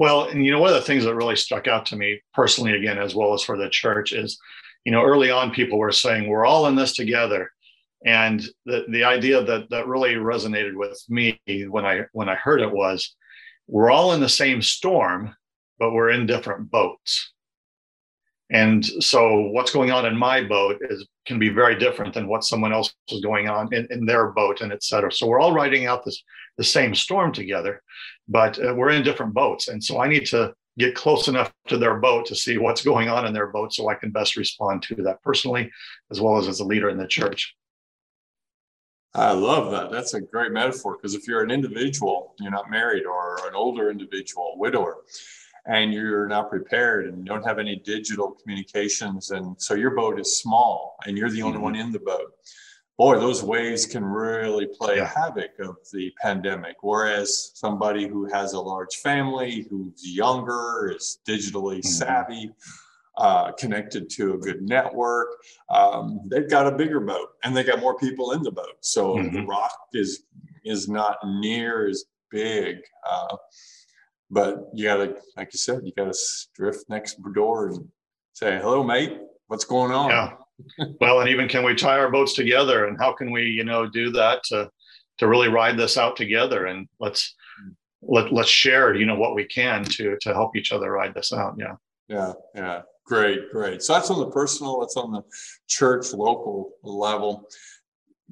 Well, 0.00 0.24
and 0.24 0.44
you 0.44 0.50
know, 0.50 0.58
one 0.58 0.70
of 0.70 0.74
the 0.74 0.80
things 0.80 1.04
that 1.04 1.14
really 1.14 1.36
stuck 1.36 1.68
out 1.68 1.86
to 1.86 1.96
me 1.96 2.20
personally, 2.34 2.72
again, 2.72 2.98
as 2.98 3.14
well 3.14 3.34
as 3.34 3.42
for 3.42 3.56
the 3.56 3.68
church, 3.68 4.12
is, 4.12 4.36
you 4.84 4.90
know, 4.90 5.04
early 5.04 5.30
on 5.30 5.52
people 5.52 5.78
were 5.78 5.92
saying, 5.92 6.28
we're 6.28 6.44
all 6.44 6.66
in 6.66 6.74
this 6.74 6.94
together 6.94 7.52
and 8.04 8.44
the, 8.66 8.84
the 8.88 9.04
idea 9.04 9.42
that 9.42 9.70
that 9.70 9.86
really 9.86 10.14
resonated 10.14 10.74
with 10.74 11.02
me 11.08 11.40
when 11.68 11.86
i 11.86 12.02
when 12.12 12.28
i 12.28 12.34
heard 12.34 12.60
it 12.60 12.70
was 12.70 13.16
we're 13.68 13.90
all 13.90 14.12
in 14.12 14.20
the 14.20 14.28
same 14.28 14.60
storm 14.60 15.34
but 15.78 15.92
we're 15.92 16.10
in 16.10 16.26
different 16.26 16.70
boats 16.70 17.32
and 18.50 18.84
so 18.84 19.48
what's 19.50 19.72
going 19.72 19.90
on 19.90 20.06
in 20.06 20.16
my 20.16 20.42
boat 20.42 20.78
is 20.88 21.06
can 21.26 21.38
be 21.38 21.48
very 21.48 21.76
different 21.76 22.14
than 22.14 22.28
what 22.28 22.44
someone 22.44 22.72
else 22.72 22.94
is 23.08 23.20
going 23.20 23.48
on 23.48 23.72
in, 23.74 23.88
in 23.90 24.06
their 24.06 24.28
boat 24.28 24.60
and 24.60 24.72
et 24.72 24.84
cetera. 24.84 25.10
So 25.10 25.26
we're 25.26 25.40
all 25.40 25.52
riding 25.52 25.86
out 25.86 26.04
this 26.04 26.22
the 26.56 26.64
same 26.64 26.94
storm 26.94 27.32
together 27.32 27.82
but 28.28 28.58
uh, 28.58 28.74
we're 28.74 28.90
in 28.90 29.02
different 29.02 29.34
boats. 29.34 29.68
And 29.68 29.82
so 29.82 30.00
i 30.00 30.08
need 30.08 30.26
to 30.26 30.54
get 30.78 30.94
close 30.94 31.28
enough 31.28 31.52
to 31.68 31.78
their 31.78 31.96
boat 31.96 32.26
to 32.26 32.34
see 32.34 32.58
what's 32.58 32.84
going 32.84 33.08
on 33.08 33.26
in 33.26 33.32
their 33.32 33.46
boat 33.46 33.72
so 33.72 33.88
i 33.88 33.94
can 33.94 34.10
best 34.10 34.36
respond 34.36 34.82
to 34.82 34.94
that 34.96 35.22
personally 35.22 35.70
as 36.10 36.20
well 36.20 36.36
as 36.36 36.46
as 36.48 36.60
a 36.60 36.64
leader 36.64 36.90
in 36.90 36.98
the 36.98 37.06
church. 37.06 37.54
I 39.14 39.32
love 39.32 39.70
that. 39.70 39.90
That's 39.90 40.12
a 40.12 40.20
great 40.20 40.52
metaphor 40.52 40.96
because 40.96 41.14
if 41.14 41.26
you're 41.26 41.42
an 41.42 41.50
individual, 41.50 42.34
you're 42.38 42.50
not 42.50 42.70
married 42.70 43.06
or 43.06 43.48
an 43.48 43.54
older 43.54 43.90
individual, 43.90 44.56
widower, 44.58 44.98
and 45.66 45.92
you're 45.92 46.28
not 46.28 46.50
prepared 46.50 47.06
and 47.06 47.18
you 47.18 47.24
don't 47.24 47.44
have 47.44 47.58
any 47.58 47.76
digital 47.76 48.30
communications, 48.30 49.30
and 49.30 49.60
so 49.60 49.74
your 49.74 49.90
boat 49.90 50.18
is 50.20 50.40
small 50.40 50.96
and 51.06 51.16
you're 51.16 51.30
the 51.30 51.42
only 51.42 51.56
mm-hmm. 51.56 51.64
one 51.64 51.76
in 51.76 51.92
the 51.92 52.00
boat. 52.00 52.32
Boy, 52.98 53.18
those 53.18 53.42
waves 53.42 53.84
can 53.84 54.02
really 54.02 54.66
play 54.66 54.96
yeah. 54.96 55.12
havoc 55.14 55.58
of 55.58 55.76
the 55.92 56.10
pandemic. 56.22 56.76
Whereas 56.80 57.52
somebody 57.54 58.08
who 58.08 58.24
has 58.32 58.54
a 58.54 58.60
large 58.60 58.96
family, 58.96 59.66
who's 59.68 60.00
younger, 60.02 60.94
is 60.96 61.18
digitally 61.28 61.80
mm-hmm. 61.80 61.88
savvy, 61.88 62.52
uh, 63.18 63.52
connected 63.52 64.08
to 64.10 64.34
a 64.34 64.38
good 64.38 64.62
network. 64.62 65.28
Um, 65.68 66.20
they've 66.26 66.48
got 66.48 66.66
a 66.66 66.76
bigger 66.76 67.00
boat 67.00 67.28
and 67.44 67.54
they 67.54 67.64
got 67.64 67.80
more 67.80 67.98
people 67.98 68.32
in 68.32 68.42
the 68.42 68.50
boat. 68.50 68.76
So 68.80 69.16
mm-hmm. 69.16 69.34
the 69.34 69.46
rock 69.46 69.76
is 69.92 70.24
is 70.64 70.88
not 70.88 71.18
near 71.24 71.88
as 71.88 72.04
big. 72.30 72.78
Uh, 73.08 73.36
but 74.30 74.68
you 74.74 74.84
gotta, 74.84 75.16
like 75.36 75.50
you 75.52 75.58
said, 75.58 75.80
you 75.84 75.92
gotta 75.96 76.16
drift 76.54 76.84
next 76.88 77.18
door 77.34 77.68
and 77.68 77.88
say, 78.32 78.58
"Hello, 78.58 78.82
mate. 78.82 79.18
What's 79.46 79.64
going 79.64 79.92
on?" 79.92 80.10
Yeah, 80.10 80.32
well, 81.00 81.20
and 81.20 81.28
even 81.28 81.48
can 81.48 81.64
we 81.64 81.74
tie 81.74 81.98
our 81.98 82.10
boats 82.10 82.34
together, 82.34 82.86
and 82.86 82.98
how 82.98 83.12
can 83.12 83.30
we, 83.30 83.44
you 83.44 83.64
know, 83.64 83.86
do 83.86 84.10
that 84.12 84.42
to 84.44 84.70
to 85.18 85.28
really 85.28 85.48
ride 85.48 85.76
this 85.76 85.96
out 85.96 86.16
together? 86.16 86.66
And 86.66 86.88
let's 87.00 87.34
let 88.02 88.32
let's 88.32 88.48
share, 88.48 88.94
you 88.94 89.06
know, 89.06 89.16
what 89.16 89.34
we 89.34 89.44
can 89.44 89.84
to 89.84 90.16
to 90.20 90.34
help 90.34 90.56
each 90.56 90.72
other 90.72 90.90
ride 90.90 91.14
this 91.14 91.32
out. 91.32 91.54
Yeah. 91.58 91.74
Yeah. 92.08 92.32
Yeah. 92.54 92.82
Great. 93.04 93.50
Great. 93.52 93.82
So 93.82 93.92
that's 93.92 94.10
on 94.10 94.18
the 94.18 94.30
personal. 94.30 94.80
That's 94.80 94.96
on 94.96 95.12
the 95.12 95.22
church 95.68 96.12
local 96.12 96.72
level 96.82 97.48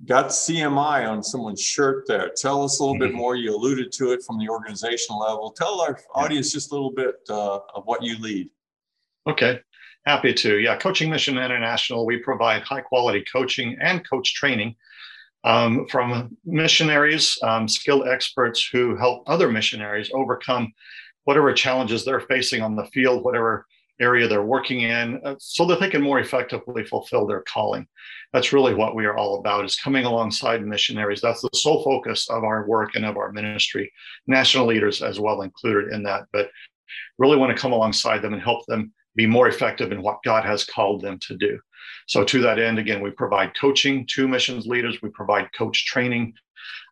got 0.07 0.27
CMI 0.27 1.09
on 1.09 1.23
someone's 1.23 1.61
shirt 1.61 2.07
there. 2.07 2.31
Tell 2.37 2.63
us 2.63 2.79
a 2.79 2.83
little 2.83 2.95
mm-hmm. 2.95 3.13
bit 3.13 3.15
more. 3.15 3.37
You 3.37 3.57
alluded 3.57 3.93
to 3.93 4.13
it 4.13 4.23
from 4.23 4.39
the 4.39 4.49
organizational 4.49 5.21
level. 5.21 5.51
Tell 5.53 5.81
our 5.81 5.99
audience 6.15 6.53
just 6.53 6.73
a 6.73 6.75
little 6.75 6.93
bit 6.93 7.17
uh, 7.29 7.61
of 7.75 7.87
what 7.87 8.03
you 8.03 8.19
lead. 8.19 8.51
Okay, 9.27 9.61
happy 10.07 10.35
to. 10.35 10.59
Yeah, 10.59 10.77
Coaching 10.77 11.11
Mission 11.11 11.39
International, 11.39 12.05
we 12.05 12.19
provide 12.19 12.63
high 12.63 12.83
quality 12.83 13.25
coaching 13.33 13.77
and 13.81 14.09
coach 14.09 14.35
training 14.35 14.77
um, 15.45 15.87
from 15.89 16.37
missionaries, 16.45 17.39
um, 17.43 17.69
skilled 17.69 18.09
experts 18.09 18.67
who 18.71 18.97
help 18.97 19.29
other 19.29 19.51
missionaries 19.51 20.11
overcome 20.13 20.73
whatever 21.25 21.53
challenges 21.53 22.05
they're 22.05 22.21
facing 22.21 22.63
on 22.63 22.77
the 22.77 22.87
field, 22.87 23.25
whatever 23.25 23.67
area 24.01 24.27
they're 24.27 24.43
working 24.43 24.81
in 24.81 25.21
uh, 25.25 25.35
so 25.39 25.65
that 25.67 25.81
they 25.81 25.89
can 25.89 26.03
more 26.03 26.19
effectively 26.19 26.85
fulfill 26.85 27.27
their 27.27 27.43
calling. 27.43 27.87
That's 28.33 28.53
really 28.53 28.75
what 28.75 28.95
we 28.95 29.05
are 29.07 29.17
all 29.17 29.39
about 29.39 29.65
is 29.65 29.77
coming 29.77 30.05
alongside 30.05 30.67
missionaries. 30.67 31.21
That's 31.21 31.43
the 31.43 31.51
sole 31.55 31.85
focus 31.85 32.29
of 32.29 32.43
our 32.43 32.67
work 32.67 32.97
and 32.97 33.05
of 33.05 33.17
our 33.17 33.31
ministry. 33.33 33.93
National 34.27 34.67
leaders 34.67 35.03
as 35.03 35.21
well 35.21 35.43
included 35.43 35.93
in 35.93 36.03
that 36.05 36.25
but 36.33 36.51
really 37.19 37.37
want 37.37 37.55
to 37.55 37.61
come 37.61 37.73
alongside 37.73 38.23
them 38.23 38.35
and 38.35 38.43
help 38.43 38.67
them 38.67 38.93
be 39.17 39.27
more 39.27 39.49
effective 39.49 39.93
in 39.93 40.03
what 40.03 40.19
god 40.25 40.45
has 40.45 40.65
called 40.65 41.01
them 41.01 41.19
to 41.21 41.37
do. 41.37 41.59
So 42.07 42.25
to 42.25 42.41
that 42.43 42.59
end 42.59 42.79
again 42.79 43.01
we 43.01 43.11
provide 43.11 43.59
coaching 43.59 44.07
to 44.15 44.27
missions 44.27 44.67
leaders. 44.67 45.01
We 45.03 45.11
provide 45.11 45.53
coach 45.57 45.87
training 45.87 46.35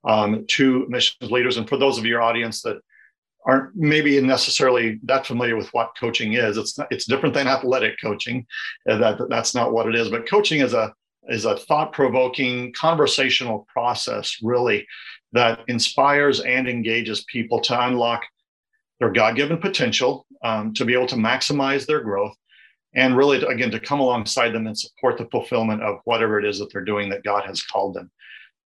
um, 0.04 0.44
to 0.48 0.86
missions 0.88 1.30
leaders. 1.30 1.56
And 1.56 1.68
for 1.68 1.76
those 1.76 1.98
of 1.98 2.06
your 2.06 2.22
audience 2.22 2.62
that 2.62 2.80
aren't 3.46 3.74
maybe 3.74 4.20
necessarily 4.20 5.00
that 5.04 5.26
familiar 5.26 5.56
with 5.56 5.68
what 5.74 5.96
coaching 5.98 6.34
is. 6.34 6.56
It's 6.56 6.78
not, 6.78 6.88
it's 6.90 7.06
different 7.06 7.34
than 7.34 7.48
athletic 7.48 8.00
coaching. 8.00 8.46
That 8.86 9.26
that's 9.28 9.54
not 9.54 9.72
what 9.72 9.86
it 9.88 9.94
is. 9.94 10.08
But 10.08 10.28
coaching 10.28 10.60
is 10.60 10.74
a 10.74 10.92
is 11.28 11.44
a 11.44 11.56
thought 11.56 11.92
provoking 11.92 12.72
conversational 12.72 13.66
process 13.72 14.36
really 14.42 14.86
that 15.32 15.60
inspires 15.68 16.40
and 16.40 16.68
engages 16.68 17.24
people 17.24 17.60
to 17.60 17.86
unlock 17.86 18.22
their 19.00 19.10
God 19.10 19.36
given 19.36 19.58
potential, 19.58 20.26
um, 20.44 20.74
to 20.74 20.84
be 20.84 20.94
able 20.94 21.06
to 21.06 21.16
maximize 21.16 21.86
their 21.86 22.00
growth, 22.00 22.34
and 22.94 23.16
really 23.16 23.40
to, 23.40 23.46
again 23.48 23.70
to 23.70 23.80
come 23.80 24.00
alongside 24.00 24.50
them 24.50 24.66
and 24.66 24.78
support 24.78 25.18
the 25.18 25.26
fulfillment 25.26 25.82
of 25.82 25.98
whatever 26.04 26.38
it 26.38 26.44
is 26.44 26.58
that 26.58 26.72
they're 26.72 26.84
doing 26.84 27.08
that 27.08 27.24
God 27.24 27.44
has 27.44 27.62
called 27.62 27.94
them 27.94 28.10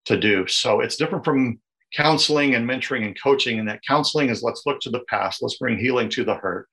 to 0.05 0.17
do. 0.17 0.47
So 0.47 0.81
it's 0.81 0.97
different 0.97 1.23
from 1.23 1.59
counseling 1.95 2.55
and 2.55 2.67
mentoring 2.67 3.05
and 3.05 3.19
coaching. 3.21 3.59
And 3.59 3.67
that 3.69 3.81
counseling 3.87 4.29
is 4.29 4.43
let's 4.43 4.63
look 4.65 4.79
to 4.81 4.89
the 4.89 5.03
past, 5.07 5.41
let's 5.41 5.57
bring 5.57 5.77
healing 5.77 6.09
to 6.09 6.23
the 6.23 6.35
hurt. 6.35 6.67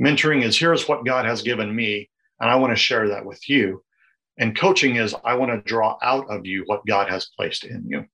Mentoring 0.00 0.42
is 0.42 0.58
here's 0.58 0.88
what 0.88 1.04
God 1.04 1.26
has 1.26 1.42
given 1.42 1.74
me, 1.74 2.08
and 2.40 2.50
I 2.50 2.56
want 2.56 2.72
to 2.72 2.76
share 2.76 3.08
that 3.08 3.24
with 3.24 3.48
you. 3.48 3.84
And 4.38 4.56
coaching 4.56 4.96
is 4.96 5.14
I 5.24 5.34
want 5.34 5.52
to 5.52 5.68
draw 5.68 5.98
out 6.02 6.30
of 6.30 6.46
you 6.46 6.62
what 6.66 6.86
God 6.86 7.08
has 7.10 7.30
placed 7.36 7.64
in 7.64 7.84
you. 7.86 8.06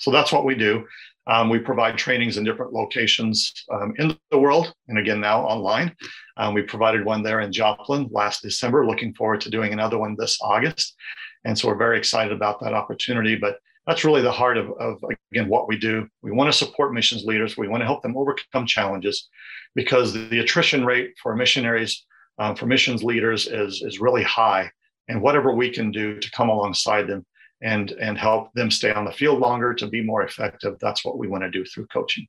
So 0.00 0.10
that's 0.10 0.32
what 0.32 0.44
we 0.44 0.54
do. 0.54 0.86
Um, 1.28 1.50
we 1.50 1.58
provide 1.58 1.98
trainings 1.98 2.38
in 2.38 2.44
different 2.44 2.72
locations 2.72 3.52
um, 3.70 3.94
in 3.98 4.16
the 4.30 4.38
world, 4.38 4.72
and 4.88 4.98
again 4.98 5.20
now 5.20 5.42
online. 5.42 5.94
Um, 6.38 6.54
we 6.54 6.62
provided 6.62 7.04
one 7.04 7.22
there 7.22 7.40
in 7.40 7.52
Joplin 7.52 8.08
last 8.10 8.42
December. 8.42 8.86
Looking 8.86 9.14
forward 9.14 9.42
to 9.42 9.50
doing 9.50 9.72
another 9.72 9.98
one 9.98 10.16
this 10.18 10.38
August, 10.40 10.96
and 11.44 11.56
so 11.56 11.68
we're 11.68 11.76
very 11.76 11.98
excited 11.98 12.32
about 12.32 12.60
that 12.60 12.72
opportunity. 12.72 13.36
But 13.36 13.58
that's 13.88 14.04
really 14.04 14.20
the 14.20 14.30
heart 14.30 14.58
of, 14.58 14.70
of 14.78 15.02
again 15.32 15.48
what 15.48 15.66
we 15.66 15.78
do. 15.78 16.06
We 16.22 16.30
want 16.30 16.52
to 16.52 16.56
support 16.56 16.92
missions 16.92 17.24
leaders. 17.24 17.56
We 17.56 17.68
want 17.68 17.80
to 17.80 17.86
help 17.86 18.02
them 18.02 18.16
overcome 18.16 18.66
challenges 18.66 19.28
because 19.74 20.12
the 20.12 20.40
attrition 20.40 20.84
rate 20.84 21.14
for 21.22 21.34
missionaries 21.34 22.04
um, 22.38 22.54
for 22.54 22.66
missions 22.66 23.02
leaders 23.02 23.46
is 23.46 23.82
is 23.82 23.98
really 23.98 24.22
high. 24.22 24.70
And 25.08 25.22
whatever 25.22 25.54
we 25.54 25.70
can 25.70 25.90
do 25.90 26.20
to 26.20 26.30
come 26.32 26.50
alongside 26.50 27.06
them 27.06 27.24
and 27.62 27.90
and 27.92 28.18
help 28.18 28.52
them 28.52 28.70
stay 28.70 28.92
on 28.92 29.06
the 29.06 29.10
field 29.10 29.40
longer 29.40 29.72
to 29.74 29.88
be 29.88 30.02
more 30.02 30.22
effective 30.22 30.76
that's 30.80 31.04
what 31.04 31.18
we 31.18 31.26
want 31.26 31.42
to 31.42 31.50
do 31.50 31.64
through 31.64 31.86
coaching. 31.86 32.26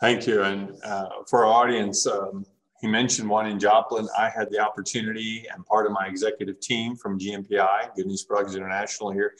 Thank 0.00 0.26
you. 0.26 0.42
And 0.42 0.72
uh, 0.82 1.10
for 1.28 1.44
our 1.44 1.52
audience 1.52 2.06
um, 2.06 2.46
he 2.80 2.88
mentioned 2.88 3.28
one 3.28 3.46
in 3.46 3.60
Joplin. 3.60 4.08
I 4.18 4.28
had 4.28 4.50
the 4.50 4.58
opportunity 4.58 5.46
and 5.54 5.64
part 5.66 5.86
of 5.86 5.92
my 5.92 6.06
executive 6.06 6.58
team 6.58 6.96
from 6.96 7.16
GNPI, 7.16 7.94
Good 7.94 8.06
News 8.06 8.24
Products 8.24 8.56
International 8.56 9.12
here, 9.12 9.34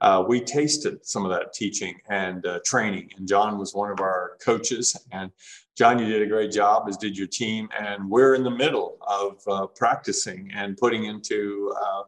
uh, 0.00 0.24
we 0.26 0.40
tasted 0.40 1.04
some 1.04 1.24
of 1.24 1.30
that 1.30 1.52
teaching 1.52 1.94
and 2.08 2.46
uh, 2.46 2.60
training. 2.64 3.10
And 3.16 3.28
John 3.28 3.58
was 3.58 3.74
one 3.74 3.90
of 3.90 4.00
our 4.00 4.38
coaches. 4.42 4.96
And 5.12 5.30
John, 5.76 5.98
you 5.98 6.06
did 6.06 6.22
a 6.22 6.26
great 6.26 6.50
job, 6.50 6.88
as 6.88 6.96
did 6.96 7.16
your 7.16 7.26
team. 7.26 7.68
And 7.78 8.08
we're 8.08 8.34
in 8.34 8.42
the 8.42 8.50
middle 8.50 8.98
of 9.06 9.40
uh, 9.46 9.66
practicing 9.66 10.50
and 10.54 10.76
putting 10.76 11.04
into 11.04 11.74
uh, 11.80 12.02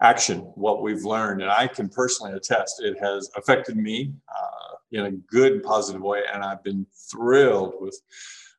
action 0.00 0.40
what 0.54 0.82
we've 0.82 1.04
learned. 1.04 1.42
And 1.42 1.50
I 1.50 1.66
can 1.66 1.88
personally 1.88 2.32
attest 2.32 2.82
it 2.82 2.98
has 3.00 3.30
affected 3.36 3.76
me 3.76 4.12
uh, 4.28 4.76
in 4.92 5.06
a 5.06 5.10
good, 5.10 5.62
positive 5.62 6.02
way. 6.02 6.22
And 6.32 6.42
I've 6.42 6.64
been 6.64 6.86
thrilled 7.10 7.74
with 7.78 8.00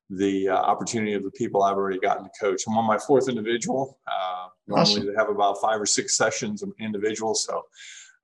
the 0.09 0.49
uh, 0.49 0.55
opportunity 0.55 1.13
of 1.13 1.23
the 1.23 1.31
people 1.31 1.63
I've 1.63 1.77
already 1.77 1.99
gotten 1.99 2.25
to 2.25 2.29
coach. 2.39 2.63
I'm 2.67 2.77
on 2.77 2.85
my 2.85 2.99
fourth 2.99 3.29
individual. 3.29 3.97
Uh, 4.07 4.47
normally, 4.67 5.07
they 5.07 5.15
have 5.17 5.29
about 5.29 5.59
five 5.59 5.81
or 5.81 5.85
six 5.87 6.15
sessions 6.15 6.61
of 6.61 6.71
individuals. 6.79 7.43
So 7.45 7.63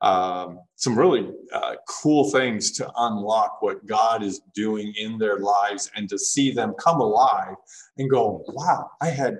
um, 0.01 0.59
some 0.75 0.97
really 0.97 1.29
uh, 1.53 1.75
cool 1.87 2.31
things 2.31 2.71
to 2.71 2.89
unlock 2.97 3.61
what 3.61 3.85
God 3.85 4.23
is 4.23 4.41
doing 4.55 4.93
in 4.97 5.17
their 5.17 5.39
lives 5.39 5.91
and 5.95 6.07
to 6.09 6.17
see 6.17 6.51
them 6.51 6.73
come 6.79 7.01
alive 7.01 7.55
and 7.97 8.09
go, 8.09 8.43
wow, 8.47 8.89
I 9.01 9.09
had 9.09 9.37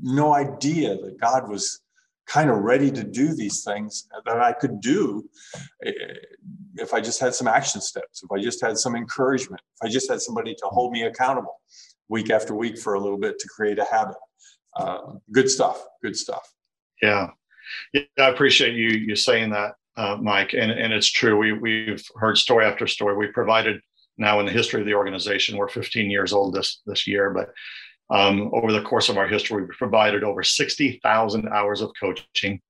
no 0.00 0.32
idea 0.32 0.96
that 0.96 1.20
God 1.20 1.48
was 1.48 1.80
kind 2.26 2.50
of 2.50 2.58
ready 2.58 2.90
to 2.90 3.04
do 3.04 3.34
these 3.34 3.64
things 3.64 4.08
that 4.24 4.40
I 4.40 4.52
could 4.52 4.80
do 4.80 5.28
eh, 5.84 5.92
if 6.74 6.92
I 6.92 7.00
just 7.00 7.20
had 7.20 7.34
some 7.34 7.48
action 7.48 7.80
steps, 7.80 8.22
if 8.22 8.30
I 8.30 8.42
just 8.42 8.60
had 8.60 8.76
some 8.78 8.96
encouragement, 8.96 9.62
if 9.80 9.88
I 9.88 9.90
just 9.90 10.10
had 10.10 10.20
somebody 10.20 10.54
to 10.54 10.66
hold 10.66 10.92
me 10.92 11.02
accountable 11.02 11.60
week 12.08 12.30
after 12.30 12.54
week 12.54 12.78
for 12.78 12.94
a 12.94 13.00
little 13.00 13.18
bit 13.18 13.38
to 13.38 13.48
create 13.48 13.78
a 13.78 13.86
habit. 13.90 14.16
Uh, 14.76 15.14
good 15.32 15.50
stuff. 15.50 15.84
Good 16.02 16.16
stuff. 16.16 16.52
Yeah. 17.02 17.30
Yeah, 17.92 18.02
I 18.18 18.28
appreciate 18.28 18.74
you 18.74 18.90
you 18.90 19.16
saying 19.16 19.50
that 19.50 19.74
uh, 19.96 20.16
Mike, 20.20 20.52
and, 20.52 20.70
and 20.70 20.92
it's 20.92 21.10
true. 21.10 21.36
We, 21.36 21.52
we've 21.52 22.04
heard 22.16 22.38
story 22.38 22.66
after 22.66 22.86
story. 22.86 23.16
We 23.16 23.28
provided 23.28 23.80
now 24.18 24.40
in 24.40 24.46
the 24.46 24.52
history 24.52 24.80
of 24.80 24.86
the 24.86 24.94
organization, 24.94 25.56
we're 25.56 25.68
15 25.68 26.10
years 26.10 26.32
old 26.32 26.54
this, 26.54 26.80
this 26.86 27.06
year, 27.06 27.30
but 27.30 27.52
um, 28.08 28.50
over 28.54 28.72
the 28.72 28.82
course 28.82 29.08
of 29.08 29.18
our 29.18 29.26
history, 29.26 29.62
we've 29.62 29.70
provided 29.76 30.22
over 30.22 30.42
60,000 30.42 31.48
hours 31.48 31.80
of 31.80 31.90
coaching 31.98 32.60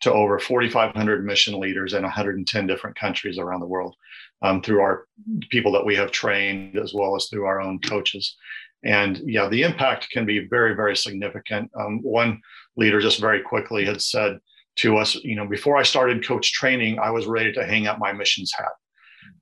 to 0.00 0.12
over 0.12 0.38
4,500 0.38 1.24
mission 1.24 1.58
leaders 1.58 1.94
in 1.94 2.02
110 2.02 2.66
different 2.66 2.96
countries 2.96 3.38
around 3.38 3.60
the 3.60 3.66
world 3.66 3.94
um, 4.42 4.60
through 4.60 4.80
our 4.80 5.06
people 5.50 5.72
that 5.72 5.86
we 5.86 5.94
have 5.94 6.10
trained 6.10 6.76
as 6.76 6.92
well 6.92 7.14
as 7.16 7.26
through 7.26 7.44
our 7.44 7.60
own 7.60 7.78
coaches. 7.78 8.36
And 8.84 9.20
yeah, 9.24 9.48
the 9.48 9.62
impact 9.62 10.10
can 10.10 10.26
be 10.26 10.48
very, 10.48 10.74
very 10.74 10.96
significant. 10.96 11.70
Um, 11.78 12.02
one 12.02 12.40
leader 12.76 13.00
just 13.00 13.20
very 13.20 13.40
quickly 13.40 13.84
had 13.84 14.02
said, 14.02 14.38
to 14.76 14.96
us. 14.96 15.14
You 15.16 15.36
know, 15.36 15.46
before 15.46 15.76
I 15.76 15.82
started 15.82 16.26
coach 16.26 16.52
training, 16.52 16.98
I 16.98 17.10
was 17.10 17.26
ready 17.26 17.52
to 17.52 17.66
hang 17.66 17.86
up 17.86 17.98
my 17.98 18.12
missions 18.12 18.52
hat. 18.56 18.72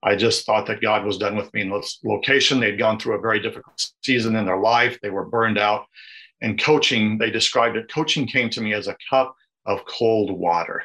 I 0.02 0.16
just 0.16 0.46
thought 0.46 0.66
that 0.66 0.80
God 0.80 1.04
was 1.04 1.18
done 1.18 1.36
with 1.36 1.52
me 1.52 1.62
in 1.62 1.70
this 1.70 1.98
location. 2.04 2.58
They'd 2.58 2.78
gone 2.78 2.98
through 2.98 3.16
a 3.16 3.20
very 3.20 3.40
difficult 3.40 3.86
season 4.02 4.36
in 4.36 4.46
their 4.46 4.58
life. 4.58 4.98
They 5.02 5.10
were 5.10 5.26
burned 5.26 5.58
out. 5.58 5.84
And 6.40 6.60
coaching, 6.60 7.18
they 7.18 7.30
described 7.30 7.76
it, 7.76 7.92
coaching 7.92 8.26
came 8.26 8.48
to 8.50 8.62
me 8.62 8.72
as 8.72 8.88
a 8.88 8.96
cup 9.10 9.34
of 9.66 9.84
cold 9.84 10.30
water. 10.30 10.82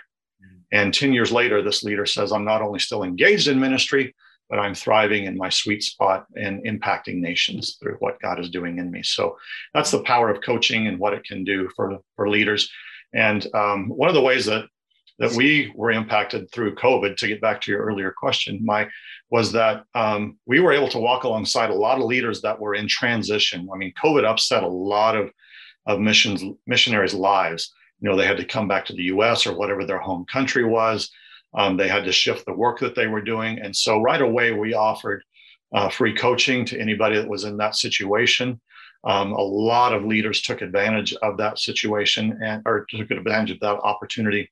And 0.71 0.93
10 0.93 1.13
years 1.13 1.31
later, 1.31 1.61
this 1.61 1.83
leader 1.83 2.05
says, 2.05 2.33
I'm 2.33 2.43
not 2.43 2.61
only 2.61 2.79
still 2.79 3.03
engaged 3.03 3.47
in 3.47 3.59
ministry, 3.59 4.13
but 4.49 4.59
I'm 4.59 4.75
thriving 4.75 5.25
in 5.25 5.37
my 5.37 5.49
sweet 5.49 5.83
spot 5.83 6.25
and 6.35 6.63
impacting 6.65 7.15
nations 7.15 7.77
through 7.79 7.95
what 7.99 8.19
God 8.21 8.39
is 8.39 8.49
doing 8.49 8.77
in 8.77 8.91
me. 8.91 9.01
So 9.01 9.37
that's 9.73 9.91
the 9.91 10.03
power 10.03 10.29
of 10.29 10.41
coaching 10.41 10.87
and 10.87 10.99
what 10.99 11.13
it 11.13 11.23
can 11.23 11.43
do 11.43 11.69
for, 11.75 11.99
for 12.15 12.29
leaders. 12.29 12.69
And 13.13 13.45
um, 13.53 13.89
one 13.89 14.09
of 14.09 14.15
the 14.15 14.21
ways 14.21 14.45
that 14.45 14.65
that 15.17 15.31
we 15.31 15.71
were 15.75 15.91
impacted 15.91 16.51
through 16.51 16.75
COVID, 16.75 17.15
to 17.15 17.27
get 17.27 17.39
back 17.39 17.61
to 17.61 17.71
your 17.71 17.81
earlier 17.81 18.11
question, 18.11 18.59
Mike, 18.61 18.89
was 19.29 19.53
that 19.53 19.85
um, 19.95 20.37
we 20.45 20.59
were 20.59 20.73
able 20.73 20.89
to 20.89 20.99
walk 20.99 21.23
alongside 21.23 21.69
a 21.69 21.73
lot 21.73 21.99
of 21.99 22.05
leaders 22.05 22.41
that 22.41 22.59
were 22.59 22.75
in 22.75 22.87
transition. 22.87 23.69
I 23.73 23.77
mean, 23.77 23.93
COVID 24.03 24.25
upset 24.25 24.63
a 24.63 24.67
lot 24.67 25.15
of 25.15 25.31
of 25.87 25.99
missions 25.99 26.43
missionaries' 26.65 27.13
lives. 27.13 27.73
You 27.99 28.09
know, 28.09 28.17
they 28.17 28.27
had 28.27 28.37
to 28.37 28.45
come 28.45 28.67
back 28.67 28.85
to 28.85 28.93
the 28.93 29.03
U.S. 29.03 29.45
or 29.45 29.55
whatever 29.55 29.85
their 29.85 29.99
home 29.99 30.25
country 30.25 30.65
was. 30.65 31.09
Um, 31.53 31.77
they 31.77 31.87
had 31.87 32.03
to 32.05 32.11
shift 32.11 32.45
the 32.45 32.53
work 32.53 32.79
that 32.79 32.95
they 32.95 33.07
were 33.07 33.21
doing, 33.21 33.59
and 33.59 33.73
so 33.75 34.01
right 34.01 34.21
away 34.21 34.51
we 34.51 34.73
offered 34.73 35.23
uh, 35.73 35.89
free 35.89 36.13
coaching 36.13 36.65
to 36.65 36.79
anybody 36.79 37.15
that 37.15 37.27
was 37.27 37.45
in 37.45 37.57
that 37.57 37.75
situation. 37.75 38.59
Um, 39.05 39.33
a 39.33 39.41
lot 39.41 39.93
of 39.93 40.03
leaders 40.03 40.41
took 40.41 40.61
advantage 40.61 41.13
of 41.21 41.37
that 41.37 41.59
situation 41.59 42.39
and 42.43 42.63
or 42.65 42.85
took 42.89 43.11
advantage 43.11 43.51
of 43.51 43.59
that 43.59 43.79
opportunity, 43.81 44.49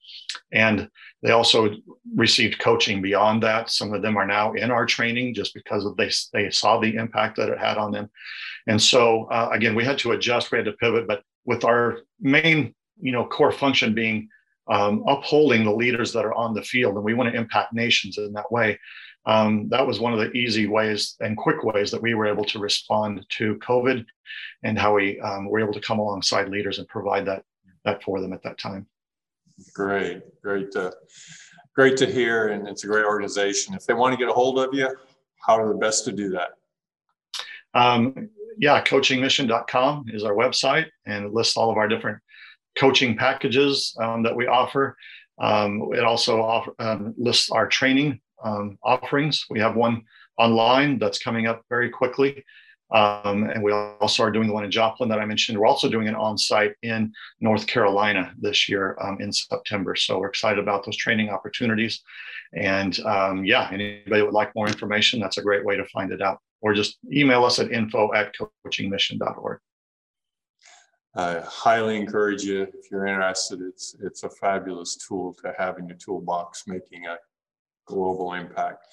and 0.52 0.90
they 1.24 1.32
also 1.32 1.72
received 2.16 2.60
coaching 2.60 3.02
beyond 3.02 3.42
that. 3.44 3.72
Some 3.72 3.94
of 3.94 4.04
them 4.04 4.16
are 4.16 4.28
now 4.28 4.54
in 4.54 4.70
our 4.70 4.86
training 4.86 5.34
just 5.34 5.54
because 5.56 5.86
they 5.98 6.12
they 6.34 6.52
saw 6.52 6.80
the 6.80 6.96
impact 6.96 7.38
that 7.38 7.50
it 7.50 7.58
had 7.58 7.78
on 7.78 7.92
them, 7.92 8.12
and 8.68 8.80
so 8.80 9.26
uh, 9.26 9.50
again 9.52 9.74
we 9.74 9.84
had 9.84 9.98
to 10.00 10.12
adjust, 10.12 10.52
we 10.52 10.60
had 10.60 10.66
to 10.66 10.74
pivot, 10.74 11.08
but 11.08 11.24
with 11.46 11.64
our 11.66 12.00
main 12.20 12.76
you 13.02 13.12
know 13.12 13.26
core 13.26 13.52
function 13.52 13.96
being 13.96 14.30
um, 14.68 15.04
upholding 15.08 15.64
the 15.64 15.74
leaders 15.74 16.14
that 16.14 16.26
are 16.26 16.34
on 16.36 16.54
the 16.54 16.64
field, 16.64 16.96
and 16.96 17.04
we 17.04 17.16
want 17.16 17.32
to 17.32 17.38
impact 17.38 17.74
nations 17.74 18.20
in 18.20 18.34
that 18.34 18.52
way 18.52 18.78
um, 19.26 19.70
that 19.70 19.86
was 19.86 20.00
one 20.00 20.14
of 20.14 20.20
the 20.20 20.32
easy 20.32 20.68
ways 20.68 21.16
and 21.22 21.38
quick 21.38 21.64
ways 21.64 21.92
that 21.92 22.02
we 22.02 22.14
were 22.14 22.26
able 22.26 22.44
to 22.46 22.60
respond 22.60 23.26
to 23.30 23.56
COVID 23.56 24.06
and 24.64 24.78
how 24.78 24.96
we 24.96 25.20
um, 25.22 25.46
were 25.46 25.60
able 25.60 25.74
to 25.74 25.80
come 25.80 26.00
alongside 26.00 26.50
leaders 26.50 26.80
and 26.80 26.88
provide 26.88 27.26
that, 27.26 27.44
that 27.86 28.04
for 28.04 28.20
them 28.20 28.34
at 28.34 28.44
that 28.44 28.58
time. 28.58 28.86
Great, 29.74 30.24
great 30.42 30.72
to, 30.72 30.94
great 31.74 31.96
to 31.98 32.06
hear. 32.06 32.50
And 32.50 32.68
it's 32.68 32.84
a 32.84 32.88
great 32.88 33.06
organization. 33.06 33.74
If 33.74 33.86
they 33.86 33.94
want 33.94 34.14
to 34.14 34.18
get 34.18 34.30
a 34.30 34.34
hold 34.34 34.60
of 34.60 34.74
you, 34.74 34.94
how 35.46 35.58
are 35.58 35.70
the 35.70 35.80
best 35.80 36.06
to 36.06 36.12
do 36.12 36.30
that? 36.32 36.50
Um, 37.74 38.30
yeah, 38.58 38.84
coachingmission.com 38.84 40.06
is 40.10 40.24
our 40.24 40.34
website 40.34 40.88
and 41.06 41.26
it 41.26 41.34
lists 41.34 41.56
all 41.56 41.72
of 41.72 41.78
our 41.78 41.88
different 41.88 42.20
coaching 42.78 43.16
packages 43.16 43.96
um, 44.02 44.24
that 44.24 44.36
we 44.36 44.48
offer. 44.48 44.98
Um, 45.40 45.90
it 45.94 46.04
also 46.04 46.42
offer, 46.42 46.74
um, 46.80 47.14
lists 47.18 47.50
our 47.50 47.68
training 47.68 48.20
um, 48.44 48.78
offerings. 48.84 49.46
We 49.50 49.60
have 49.60 49.76
one 49.76 50.04
online 50.38 51.00
that's 51.00 51.20
coming 51.20 51.48
up 51.48 51.64
very 51.70 51.90
quickly. 51.90 52.44
Um, 52.92 53.50
and 53.50 53.64
we 53.64 53.72
also 53.72 54.24
are 54.24 54.32
doing 54.32 54.48
the 54.48 54.54
one 54.54 54.66
in 54.66 54.72
Joplin 54.72 55.10
that 55.10 55.20
I 55.20 55.26
mentioned. 55.26 55.58
We're 55.58 55.66
also 55.66 55.90
doing 55.90 56.08
an 56.08 56.16
on 56.16 56.38
site 56.38 56.76
in 56.84 57.12
North 57.40 57.66
Carolina 57.66 58.34
this 58.40 58.70
year 58.70 58.96
um, 59.02 59.18
in 59.20 59.34
September. 59.34 59.96
So 59.96 60.20
we're 60.20 60.28
excited 60.28 60.60
about 60.60 60.86
those 60.86 60.98
training 60.98 61.30
opportunities. 61.30 62.02
And 62.56 63.00
um, 63.00 63.46
yeah, 63.46 63.68
anybody 63.72 64.22
would 64.22 64.34
like 64.34 64.54
more 64.56 64.68
information, 64.68 65.20
that's 65.20 65.40
a 65.40 65.42
great 65.42 65.66
way 65.66 65.76
to 65.76 65.86
find 65.86 66.12
it 66.12 66.22
out. 66.22 66.40
Or 66.62 66.74
just 66.74 66.98
email 67.12 67.44
us 67.44 67.58
at 67.58 67.72
info 67.72 68.14
at 68.14 68.34
coachingmission.org. 68.66 69.60
I 71.16 71.42
highly 71.46 71.98
encourage 71.98 72.44
you 72.44 72.64
if 72.64 72.90
you're 72.90 73.06
interested. 73.06 73.62
It's 73.62 73.96
it's 74.02 74.24
a 74.24 74.30
fabulous 74.30 74.96
tool 74.96 75.36
to 75.44 75.54
have 75.58 75.78
in 75.78 75.88
your 75.88 75.98
toolbox, 75.98 76.64
making 76.66 77.06
a 77.06 77.18
global 77.86 78.34
impact. 78.34 78.88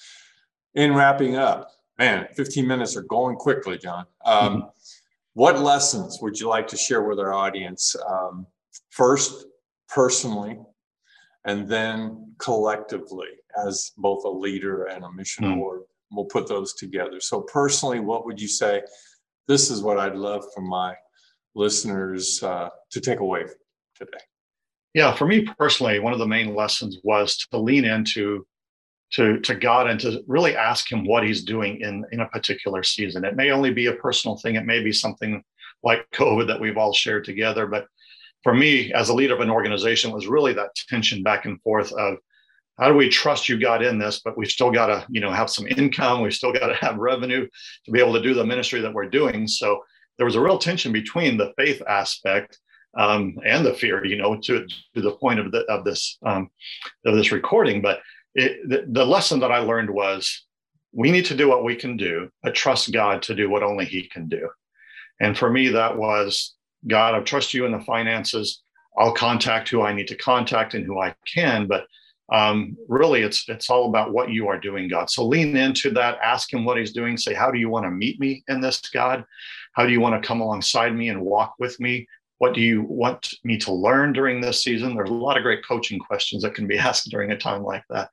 In 0.75 0.95
wrapping 0.95 1.37
up, 1.37 1.71
man, 1.99 2.29
15 2.37 2.67
minutes 2.67 2.97
are 2.97 3.03
going 3.03 3.37
quickly, 3.37 3.79
John. 3.79 4.07
Um, 4.25 4.57
mm-hmm. 4.57 4.69
What 5.35 5.61
lessons 5.61 6.19
would 6.21 6.39
you 6.39 6.49
like 6.49 6.67
to 6.69 6.77
share 6.77 7.03
with 7.03 7.19
our 7.19 7.33
audience? 7.33 7.95
Um, 8.09 8.47
first, 8.91 9.47
personally, 9.89 10.59
and 11.45 11.69
then 11.69 12.35
collectively 12.39 13.29
as 13.67 13.93
both 13.97 14.25
a 14.25 14.29
leader 14.29 14.85
and 14.85 15.05
a 15.05 15.13
mission 15.13 15.45
mm. 15.45 15.57
board. 15.57 15.83
We'll 16.11 16.27
put 16.27 16.49
those 16.49 16.75
together. 16.75 17.21
So, 17.21 17.43
personally, 17.43 18.01
what 18.01 18.27
would 18.27 18.41
you 18.41 18.49
say? 18.49 18.83
This 19.47 19.71
is 19.71 19.83
what 19.83 19.99
I'd 19.99 20.17
love 20.17 20.45
for 20.55 20.61
my 20.61 20.95
listeners 21.55 22.43
uh, 22.43 22.69
to 22.91 23.01
take 23.01 23.21
away 23.21 23.45
today. 23.97 24.19
Yeah, 24.95 25.15
for 25.15 25.27
me 25.27 25.47
personally, 25.59 26.01
one 26.01 26.13
of 26.13 26.19
the 26.19 26.27
main 26.27 26.55
lessons 26.55 26.99
was 27.05 27.37
to 27.53 27.59
lean 27.59 27.85
into 27.85 28.47
to, 29.13 29.41
to 29.41 29.55
God 29.55 29.89
and 29.89 29.99
to 30.01 30.23
really 30.27 30.57
ask 30.57 30.91
Him 30.91 31.07
what 31.07 31.25
He's 31.25 31.45
doing 31.45 31.81
in, 31.81 32.05
in 32.13 32.21
a 32.21 32.29
particular 32.29 32.83
season. 32.83 33.25
It 33.25 33.37
may 33.37 33.51
only 33.51 33.73
be 33.73 33.87
a 33.87 33.95
personal 33.95 34.37
thing, 34.37 34.57
it 34.57 34.67
may 34.67 34.83
be 34.83 34.93
something 34.93 35.43
like 35.83 36.07
COVID 36.15 36.47
that 36.47 36.61
we've 36.61 36.79
all 36.79 36.93
shared 36.93 37.25
together. 37.25 37.67
But 37.67 37.87
for 38.43 38.55
me, 38.55 38.93
as 38.93 39.09
a 39.09 39.15
leader 39.15 39.35
of 39.35 39.41
an 39.41 39.51
organization, 39.51 40.13
was 40.13 40.27
really 40.27 40.53
that 40.55 40.75
tension 40.89 41.23
back 41.23 41.45
and 41.45 41.61
forth 41.63 41.93
of 41.93 42.17
how 42.79 42.89
do 42.89 42.95
we 42.95 43.11
trust 43.11 43.49
you 43.49 43.61
God 43.61 43.83
in 43.83 43.99
this, 43.99 44.21
but 44.25 44.39
we've 44.39 44.51
still 44.51 44.71
got 44.71 44.87
to, 44.87 45.07
you 45.11 45.21
know, 45.21 45.31
have 45.31 45.51
some 45.51 45.67
income, 45.67 46.23
we've 46.23 46.33
still 46.33 46.53
got 46.53 46.69
to 46.69 46.75
have 46.81 46.97
revenue 46.97 47.47
to 47.85 47.91
be 47.91 48.01
able 48.01 48.15
to 48.15 48.23
do 48.23 48.33
the 48.33 48.45
ministry 48.45 48.81
that 48.81 48.93
we're 48.93 49.11
doing. 49.11 49.47
So 49.47 49.85
there 50.17 50.25
was 50.25 50.37
a 50.37 50.41
real 50.41 50.59
tension 50.59 50.91
between 50.93 51.37
the 51.37 51.53
faith 51.59 51.83
aspect 51.87 52.59
um, 52.97 53.37
and 53.45 53.65
the 53.65 53.75
fear, 53.75 54.05
you 54.05 54.17
know, 54.17 54.37
to, 54.37 54.67
to 54.95 55.01
the 55.01 55.13
point 55.13 55.39
of 55.39 55.53
the, 55.53 55.61
of 55.67 55.85
this 55.85 56.19
um, 56.25 56.51
of 57.05 57.15
this 57.15 57.33
recording. 57.33 57.81
But 57.83 58.01
it, 58.41 58.69
the, 58.69 58.85
the 58.89 59.05
lesson 59.05 59.41
that 59.41 59.53
I 59.53 59.59
learned 59.59 59.91
was 59.91 60.45
we 60.93 61.11
need 61.11 61.27
to 61.27 61.37
do 61.37 61.49
what 61.49 61.65
we 61.65 61.77
can 61.77 61.97
do, 61.97 62.31
but 62.43 62.55
trust 62.55 62.93
God 62.93 63.23
to 63.23 63.35
do 63.35 63.49
what 63.51 63.63
only 63.63 63.85
He 63.85 64.09
can 64.09 64.29
do. 64.29 64.49
And 65.21 65.37
for 65.37 65.51
me, 65.51 65.69
that 65.69 65.97
was 65.97 66.55
God, 66.89 67.15
I 67.15 67.21
trust 67.21 67.53
you 67.53 67.67
in 67.67 67.73
the 67.73 67.81
finances. 67.81 68.63
I'll 68.99 69.13
contact 69.13 69.69
who 69.69 69.83
I 69.83 69.93
need 69.93 70.09
to 70.09 70.17
contact 70.17 70.75
and 70.75 70.85
who 70.85 71.01
I 71.01 71.15
can, 71.27 71.67
but 71.67 71.87
um, 72.33 72.77
really 72.89 73.23
it's 73.23 73.49
it's 73.49 73.71
all 73.71 73.89
about 73.89 74.13
what 74.13 74.31
you 74.31 74.49
are 74.49 74.59
doing 74.59 74.89
god. 74.89 75.11
So 75.11 75.27
lean 75.27 75.57
into 75.57 75.91
that. 75.91 76.19
Ask 76.23 76.53
him 76.53 76.65
what 76.65 76.79
he's 76.79 76.93
doing. 76.93 77.17
Say 77.17 77.35
how 77.35 77.51
do 77.51 77.59
you 77.59 77.69
want 77.69 77.85
to 77.87 77.91
meet 77.91 78.21
me 78.21 78.45
in 78.49 78.61
this 78.61 78.81
god? 78.81 79.25
How 79.75 79.85
do 79.85 79.93
you 79.93 80.01
want 80.01 80.21
to 80.21 80.27
come 80.27 80.41
alongside 80.41 80.95
me 80.95 81.09
and 81.09 81.21
walk 81.21 81.55
with 81.59 81.79
me 81.81 82.07
what 82.41 82.55
do 82.55 82.63
you 82.63 82.83
want 82.89 83.35
me 83.45 83.59
to 83.59 83.71
learn 83.71 84.15
during 84.15 84.41
this 84.41 84.65
season? 84.65 84.95
There's 84.95 85.11
a 85.11 85.15
lot 85.15 85.37
of 85.37 85.43
great 85.43 85.63
coaching 85.63 85.99
questions 85.99 86.43
that 86.43 86.55
can 86.55 86.67
be 86.67 86.79
asked 86.89 87.11
during 87.11 87.31
a 87.33 87.39
time 87.39 87.63
like 87.63 87.85
that. 87.91 88.09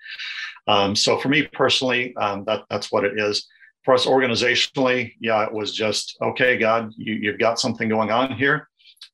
Um, 0.67 0.97
so 0.97 1.17
for 1.17 1.29
me 1.29 1.43
personally, 1.43 2.13
um, 2.17 2.43
that, 2.43 2.65
that's 2.69 2.91
what 2.91 3.05
it 3.05 3.17
is. 3.17 3.47
For 3.85 3.93
us 3.93 4.05
organizationally, 4.05 5.13
yeah, 5.21 5.45
it 5.45 5.53
was 5.53 5.73
just, 5.73 6.17
okay, 6.21 6.57
God, 6.57 6.91
you, 6.97 7.31
have 7.31 7.39
got 7.39 7.57
something 7.57 7.87
going 7.87 8.11
on 8.11 8.33
here. 8.33 8.67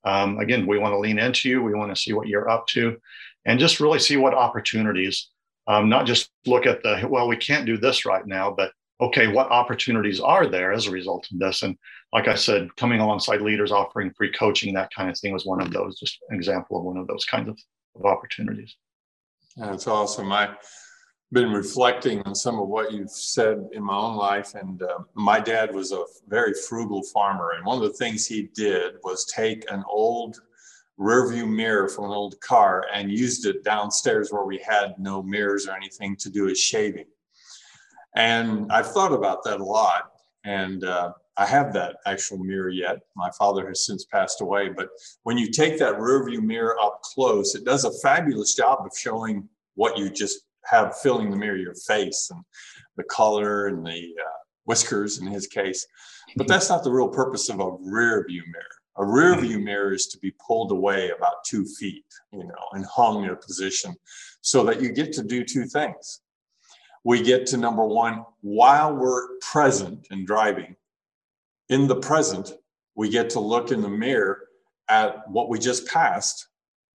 Um, 0.04 0.40
again, 0.40 0.66
we 0.66 0.80
want 0.80 0.94
to 0.94 1.00
lean 1.00 1.20
into 1.20 1.48
you. 1.48 1.62
We 1.62 1.76
want 1.76 1.96
to 1.96 2.02
see 2.02 2.14
what 2.14 2.28
you're 2.28 2.50
up 2.50 2.66
to 2.70 2.98
and 3.46 3.60
just 3.60 3.80
really 3.80 4.00
see 4.00 4.18
what 4.18 4.34
opportunities, 4.34 5.30
um, 5.68 5.90
not 5.90 6.08
just 6.08 6.32
look 6.48 6.66
at 6.66 6.82
the, 6.82 7.08
well, 7.08 7.28
we 7.28 7.38
can't 7.38 7.68
do 7.68 7.78
this 7.78 8.04
right 8.04 8.26
now, 8.26 8.50
but 8.50 8.72
okay, 9.04 9.28
what 9.28 9.52
opportunities 9.52 10.20
are 10.20 10.48
there 10.48 10.72
as 10.72 10.88
a 10.88 10.92
result 10.92 11.28
of 11.32 11.40
this? 11.40 11.64
And 11.64 11.78
like 12.14 12.28
I 12.28 12.36
said, 12.36 12.76
coming 12.78 13.00
alongside 13.00 13.42
leaders 13.42 13.72
offering 13.72 14.12
free 14.12 14.32
coaching, 14.32 14.74
that 14.74 14.94
kind 14.96 15.10
of 15.10 15.18
thing 15.18 15.34
was 15.34 15.46
one 15.46 15.62
of 15.62 15.72
those, 15.72 16.00
just 16.00 16.20
an 16.30 16.36
example 16.36 16.78
of 16.78 16.84
one 16.84 16.98
of 16.98 17.08
those 17.08 17.26
kinds 17.26 17.50
of, 17.50 17.60
of 17.96 18.06
opportunities. 18.06 18.76
That's 19.58 19.88
awesome. 19.88 20.32
I've 20.32 20.56
been 21.32 21.52
reflecting 21.52 22.22
on 22.22 22.34
some 22.34 22.60
of 22.60 22.68
what 22.68 22.94
you've 22.94 23.12
said 23.12 23.68
in 23.74 23.84
my 23.84 23.96
own 23.96 24.16
life. 24.16 24.56
And 24.56 24.82
uh, 24.82 25.00
my 25.16 25.40
dad 25.40 25.74
was 25.74 25.92
a 25.92 26.04
very 26.28 26.54
frugal 26.54 27.04
farmer. 27.14 27.52
And 27.58 27.66
one 27.66 27.78
of 27.78 27.84
the 27.84 27.98
things 27.98 28.26
he 28.26 28.50
did 28.56 28.96
was 29.04 29.26
take 29.26 29.70
an 29.72 29.84
old 29.90 30.40
rearview 31.00 31.50
mirror 31.50 31.90
from 31.90 32.06
an 32.06 32.12
old 32.12 32.40
car 32.42 32.86
and 32.94 33.12
used 33.12 33.46
it 33.48 33.64
downstairs 33.64 34.32
where 34.32 34.46
we 34.46 34.60
had 34.60 34.94
no 35.00 35.24
mirrors 35.24 35.68
or 35.68 35.76
anything 35.76 36.16
to 36.18 36.30
do 36.30 36.46
his 36.46 36.60
shaving. 36.60 37.06
And 38.16 38.72
I've 38.72 38.92
thought 38.92 39.14
about 39.14 39.44
that 39.46 39.60
a 39.60 39.64
lot. 39.64 40.12
And 40.44 40.84
uh, 40.84 41.14
I 41.38 41.46
have 41.46 41.74
that 41.74 41.98
actual 42.06 42.38
mirror 42.38 42.70
yet. 42.70 43.00
My 43.16 43.30
father 43.32 43.68
has 43.68 43.86
since 43.86 44.06
passed 44.06 44.42
away. 44.42 44.70
But 44.70 44.90
when 45.24 45.38
you 45.38 45.50
take 45.50 45.80
that 45.80 45.96
rearview 45.96 46.42
mirror 46.42 46.78
up 46.82 47.02
close, 47.02 47.56
it 47.56 47.66
does 47.66 47.86
a 47.86 48.00
fabulous 48.02 48.54
job 48.56 48.80
of 48.86 48.92
showing 48.98 49.48
what 49.76 49.98
you 49.98 50.10
just 50.10 50.42
have 50.66 50.98
filling 51.00 51.30
the 51.30 51.38
mirror, 51.38 51.58
your 51.58 51.76
face 51.76 52.30
and 52.32 52.44
the 52.98 53.04
color 53.04 53.68
and 53.68 53.86
the 53.86 54.14
uh, 54.20 54.38
whiskers 54.66 55.20
in 55.20 55.28
his 55.28 55.48
case. 55.48 55.86
But 56.36 56.48
that's 56.48 56.70
not 56.70 56.84
the 56.84 56.92
real 56.92 57.10
purpose 57.10 57.50
of 57.50 57.60
a 57.60 57.72
rear 57.82 58.26
view 58.28 58.44
mirror. 58.52 58.66
A 58.98 59.06
rear 59.06 59.36
view 59.40 59.60
mirror 59.60 59.92
is 59.92 60.06
to 60.08 60.20
be 60.20 60.34
pulled 60.46 60.72
away 60.72 61.10
about 61.10 61.44
two 61.46 61.66
feet, 61.66 62.06
you 62.32 62.44
know, 62.44 62.66
and 62.74 62.86
hung 62.86 63.24
in 63.24 63.32
a 63.32 63.36
position 63.36 63.96
so 64.42 64.64
that 64.66 64.82
you 64.82 64.92
get 64.92 65.12
to 65.14 65.24
do 65.24 65.44
two 65.44 65.66
things 65.66 66.22
we 67.04 67.22
get 67.22 67.46
to 67.48 67.58
number 67.58 67.86
one, 67.86 68.26
while 68.42 68.96
we're 68.96 69.38
present 69.40 70.08
and 70.12 70.26
driving, 70.26 70.76
in 71.70 71.88
the 71.88 71.96
present, 71.96 72.54
we 72.96 73.10
get 73.10 73.30
to 73.32 73.40
look 73.40 73.72
in 73.72 73.82
the 73.82 73.90
mirror 73.90 74.48
at 74.90 75.28
what 75.30 75.50
we 75.50 75.60
just 75.60 75.88
passed, 75.88 76.48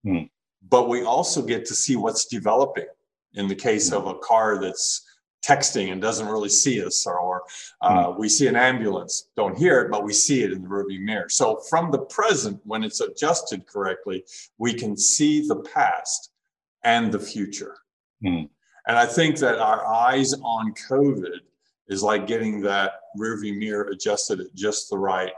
hmm. 0.03 0.23
but 0.69 0.89
we 0.89 1.03
also 1.03 1.41
get 1.41 1.65
to 1.65 1.75
see 1.75 1.95
what's 1.95 2.25
developing. 2.25 2.87
In 3.33 3.47
the 3.47 3.55
case 3.55 3.89
hmm. 3.89 3.95
of 3.95 4.07
a 4.07 4.17
car 4.19 4.59
that's 4.59 5.05
texting 5.45 5.91
and 5.91 6.01
doesn't 6.01 6.27
really 6.27 6.49
see 6.49 6.83
us, 6.83 7.05
or, 7.05 7.43
uh, 7.81 8.11
hmm. 8.11 8.19
we 8.19 8.29
see 8.29 8.47
an 8.47 8.55
ambulance, 8.55 9.29
don't 9.35 9.57
hear 9.57 9.81
it, 9.81 9.91
but 9.91 10.03
we 10.03 10.13
see 10.13 10.43
it 10.43 10.51
in 10.51 10.61
the 10.63 10.67
rearview 10.67 11.01
mirror. 11.01 11.29
So 11.29 11.61
from 11.69 11.91
the 11.91 11.99
present, 11.99 12.59
when 12.63 12.83
it's 12.83 13.01
adjusted 13.01 13.67
correctly, 13.67 14.25
we 14.57 14.73
can 14.73 14.97
see 14.97 15.47
the 15.47 15.57
past 15.57 16.31
and 16.83 17.11
the 17.11 17.19
future. 17.19 17.77
And 18.89 18.97
I 18.97 19.05
think 19.05 19.37
that 19.37 19.59
our 19.59 19.85
eyes 19.85 20.33
on 20.33 20.73
COVID 20.89 21.41
is 21.89 22.01
like 22.01 22.25
getting 22.25 22.59
that 22.61 22.93
rearview 23.15 23.55
mirror 23.55 23.89
adjusted 23.91 24.39
at 24.39 24.55
just 24.55 24.89
the 24.89 24.97
right 24.97 25.31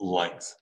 length 0.00 0.56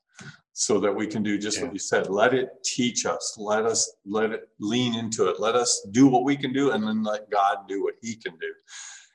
so 0.52 0.80
that 0.80 0.92
we 0.92 1.06
can 1.06 1.22
do 1.22 1.38
just 1.38 1.58
yeah. 1.58 1.64
what 1.64 1.72
you 1.72 1.78
said 1.78 2.10
let 2.10 2.34
it 2.34 2.50
teach 2.64 3.06
us 3.06 3.36
let 3.38 3.64
us 3.64 3.90
let 4.04 4.32
it 4.32 4.48
lean 4.58 4.94
into 4.96 5.28
it 5.28 5.40
let 5.40 5.54
us 5.54 5.86
do 5.92 6.06
what 6.08 6.24
we 6.24 6.36
can 6.36 6.52
do 6.52 6.72
and 6.72 6.84
then 6.84 7.02
let 7.02 7.30
god 7.30 7.58
do 7.66 7.82
what 7.82 7.94
he 8.02 8.16
can 8.16 8.32
do 8.38 8.52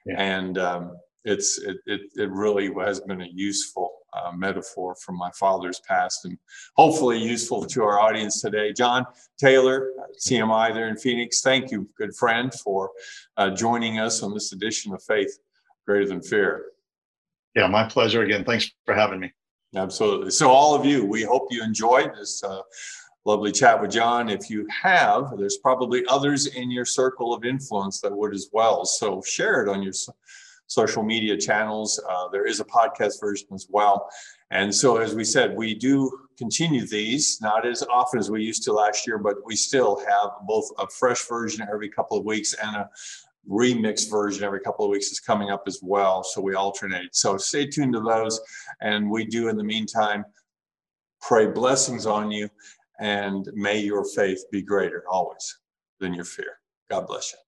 yeah. 0.08 0.16
and 0.20 0.58
um, 0.58 0.96
it's 1.26 1.60
it, 1.60 1.78
it, 1.86 2.02
it 2.16 2.32
really 2.32 2.74
has 2.84 3.02
been 3.02 3.22
a 3.22 3.30
useful 3.32 3.92
uh, 4.16 4.32
metaphor 4.32 4.96
from 4.96 5.18
my 5.18 5.32
father's 5.32 5.80
past 5.82 6.26
and 6.26 6.38
hopefully 6.76 7.18
useful 7.18 7.66
to 7.66 7.84
our 7.84 8.00
audience 8.00 8.42
today. 8.42 8.74
John 8.74 9.06
Taylor, 9.38 9.92
CMI 10.26 10.74
there 10.74 10.88
in 10.88 10.98
Phoenix, 10.98 11.42
thank 11.42 11.72
you, 11.72 11.90
good 11.98 12.16
friend, 12.16 12.54
for 12.54 12.92
uh, 13.38 13.50
joining 13.52 14.00
us 14.00 14.24
on 14.24 14.34
this 14.34 14.54
edition 14.54 14.94
of 14.94 15.04
Faith 15.04 15.38
Greater 15.86 16.08
Than 16.08 16.22
Fear. 16.22 16.66
Yeah, 17.56 17.68
my 17.68 17.88
pleasure 17.88 18.24
again. 18.24 18.44
Thanks 18.44 18.72
for 18.86 18.94
having 18.94 19.20
me. 19.20 19.32
Absolutely. 19.76 20.32
So, 20.32 20.50
all 20.50 20.76
of 20.76 20.86
you, 20.86 21.06
we 21.06 21.24
hope 21.24 21.48
you 21.52 21.64
enjoyed 21.64 22.12
this 22.16 22.44
uh, 22.44 22.62
lovely 23.26 23.52
chat 23.52 23.82
with 23.82 23.92
John. 23.92 24.30
If 24.30 24.50
you 24.50 24.66
have, 24.70 25.38
there's 25.38 25.58
probably 25.58 26.06
others 26.08 26.48
in 26.48 26.72
your 26.72 26.86
circle 26.86 27.34
of 27.34 27.44
influence 27.44 28.00
that 28.02 28.16
would 28.16 28.34
as 28.34 28.50
well. 28.54 28.86
So, 28.86 29.22
share 29.26 29.64
it 29.64 29.70
on 29.70 29.84
your 29.84 29.94
social 30.68 31.04
media 31.04 31.38
channels. 31.38 32.02
Uh, 32.10 32.28
there 32.30 32.46
is 32.46 32.60
a 32.60 32.66
podcast 32.66 33.20
version 33.20 33.48
as 33.54 33.68
well. 33.70 34.10
And 34.52 34.74
so, 34.74 34.98
as 34.98 35.16
we 35.16 35.24
said, 35.24 35.56
we 35.56 35.74
do 35.74 36.12
continue 36.38 36.86
these, 36.86 37.40
not 37.42 37.66
as 37.66 37.84
often 37.84 38.20
as 38.20 38.30
we 38.30 38.44
used 38.44 38.64
to 38.64 38.74
last 38.74 39.08
year, 39.08 39.18
but 39.18 39.36
we 39.46 39.56
still 39.56 40.00
have 40.08 40.32
both 40.48 40.70
a 40.80 40.88
fresh 40.88 41.28
version 41.28 41.68
every 41.72 41.90
couple 41.90 42.18
of 42.18 42.26
weeks 42.26 42.54
and 42.54 42.76
a 42.76 42.90
remix 43.50 44.10
version 44.10 44.44
every 44.44 44.60
couple 44.60 44.86
of 44.86 44.92
weeks 44.92 45.08
is 45.08 45.20
coming 45.20 45.52
up 45.52 45.64
as 45.68 45.80
well. 45.82 46.24
So 46.24 46.42
we 46.42 46.56
alternate. 46.56 47.16
So 47.16 47.38
stay 47.38 47.68
tuned 47.68 47.94
to 47.94 48.02
those. 48.02 48.40
And 48.82 49.10
we 49.10 49.26
do, 49.26 49.50
in 49.50 49.58
the 49.58 49.64
meantime, 49.64 50.26
pray 51.22 51.48
blessings 51.48 52.06
on 52.06 52.32
you 52.32 52.50
and 53.00 53.50
may 53.54 53.80
your 53.80 54.06
faith 54.06 54.44
be 54.52 54.62
greater 54.62 55.04
always 55.10 55.58
than 56.00 56.14
your 56.14 56.26
fear. 56.26 56.60
God 56.90 57.08
bless 57.08 57.34
you. 57.34 57.45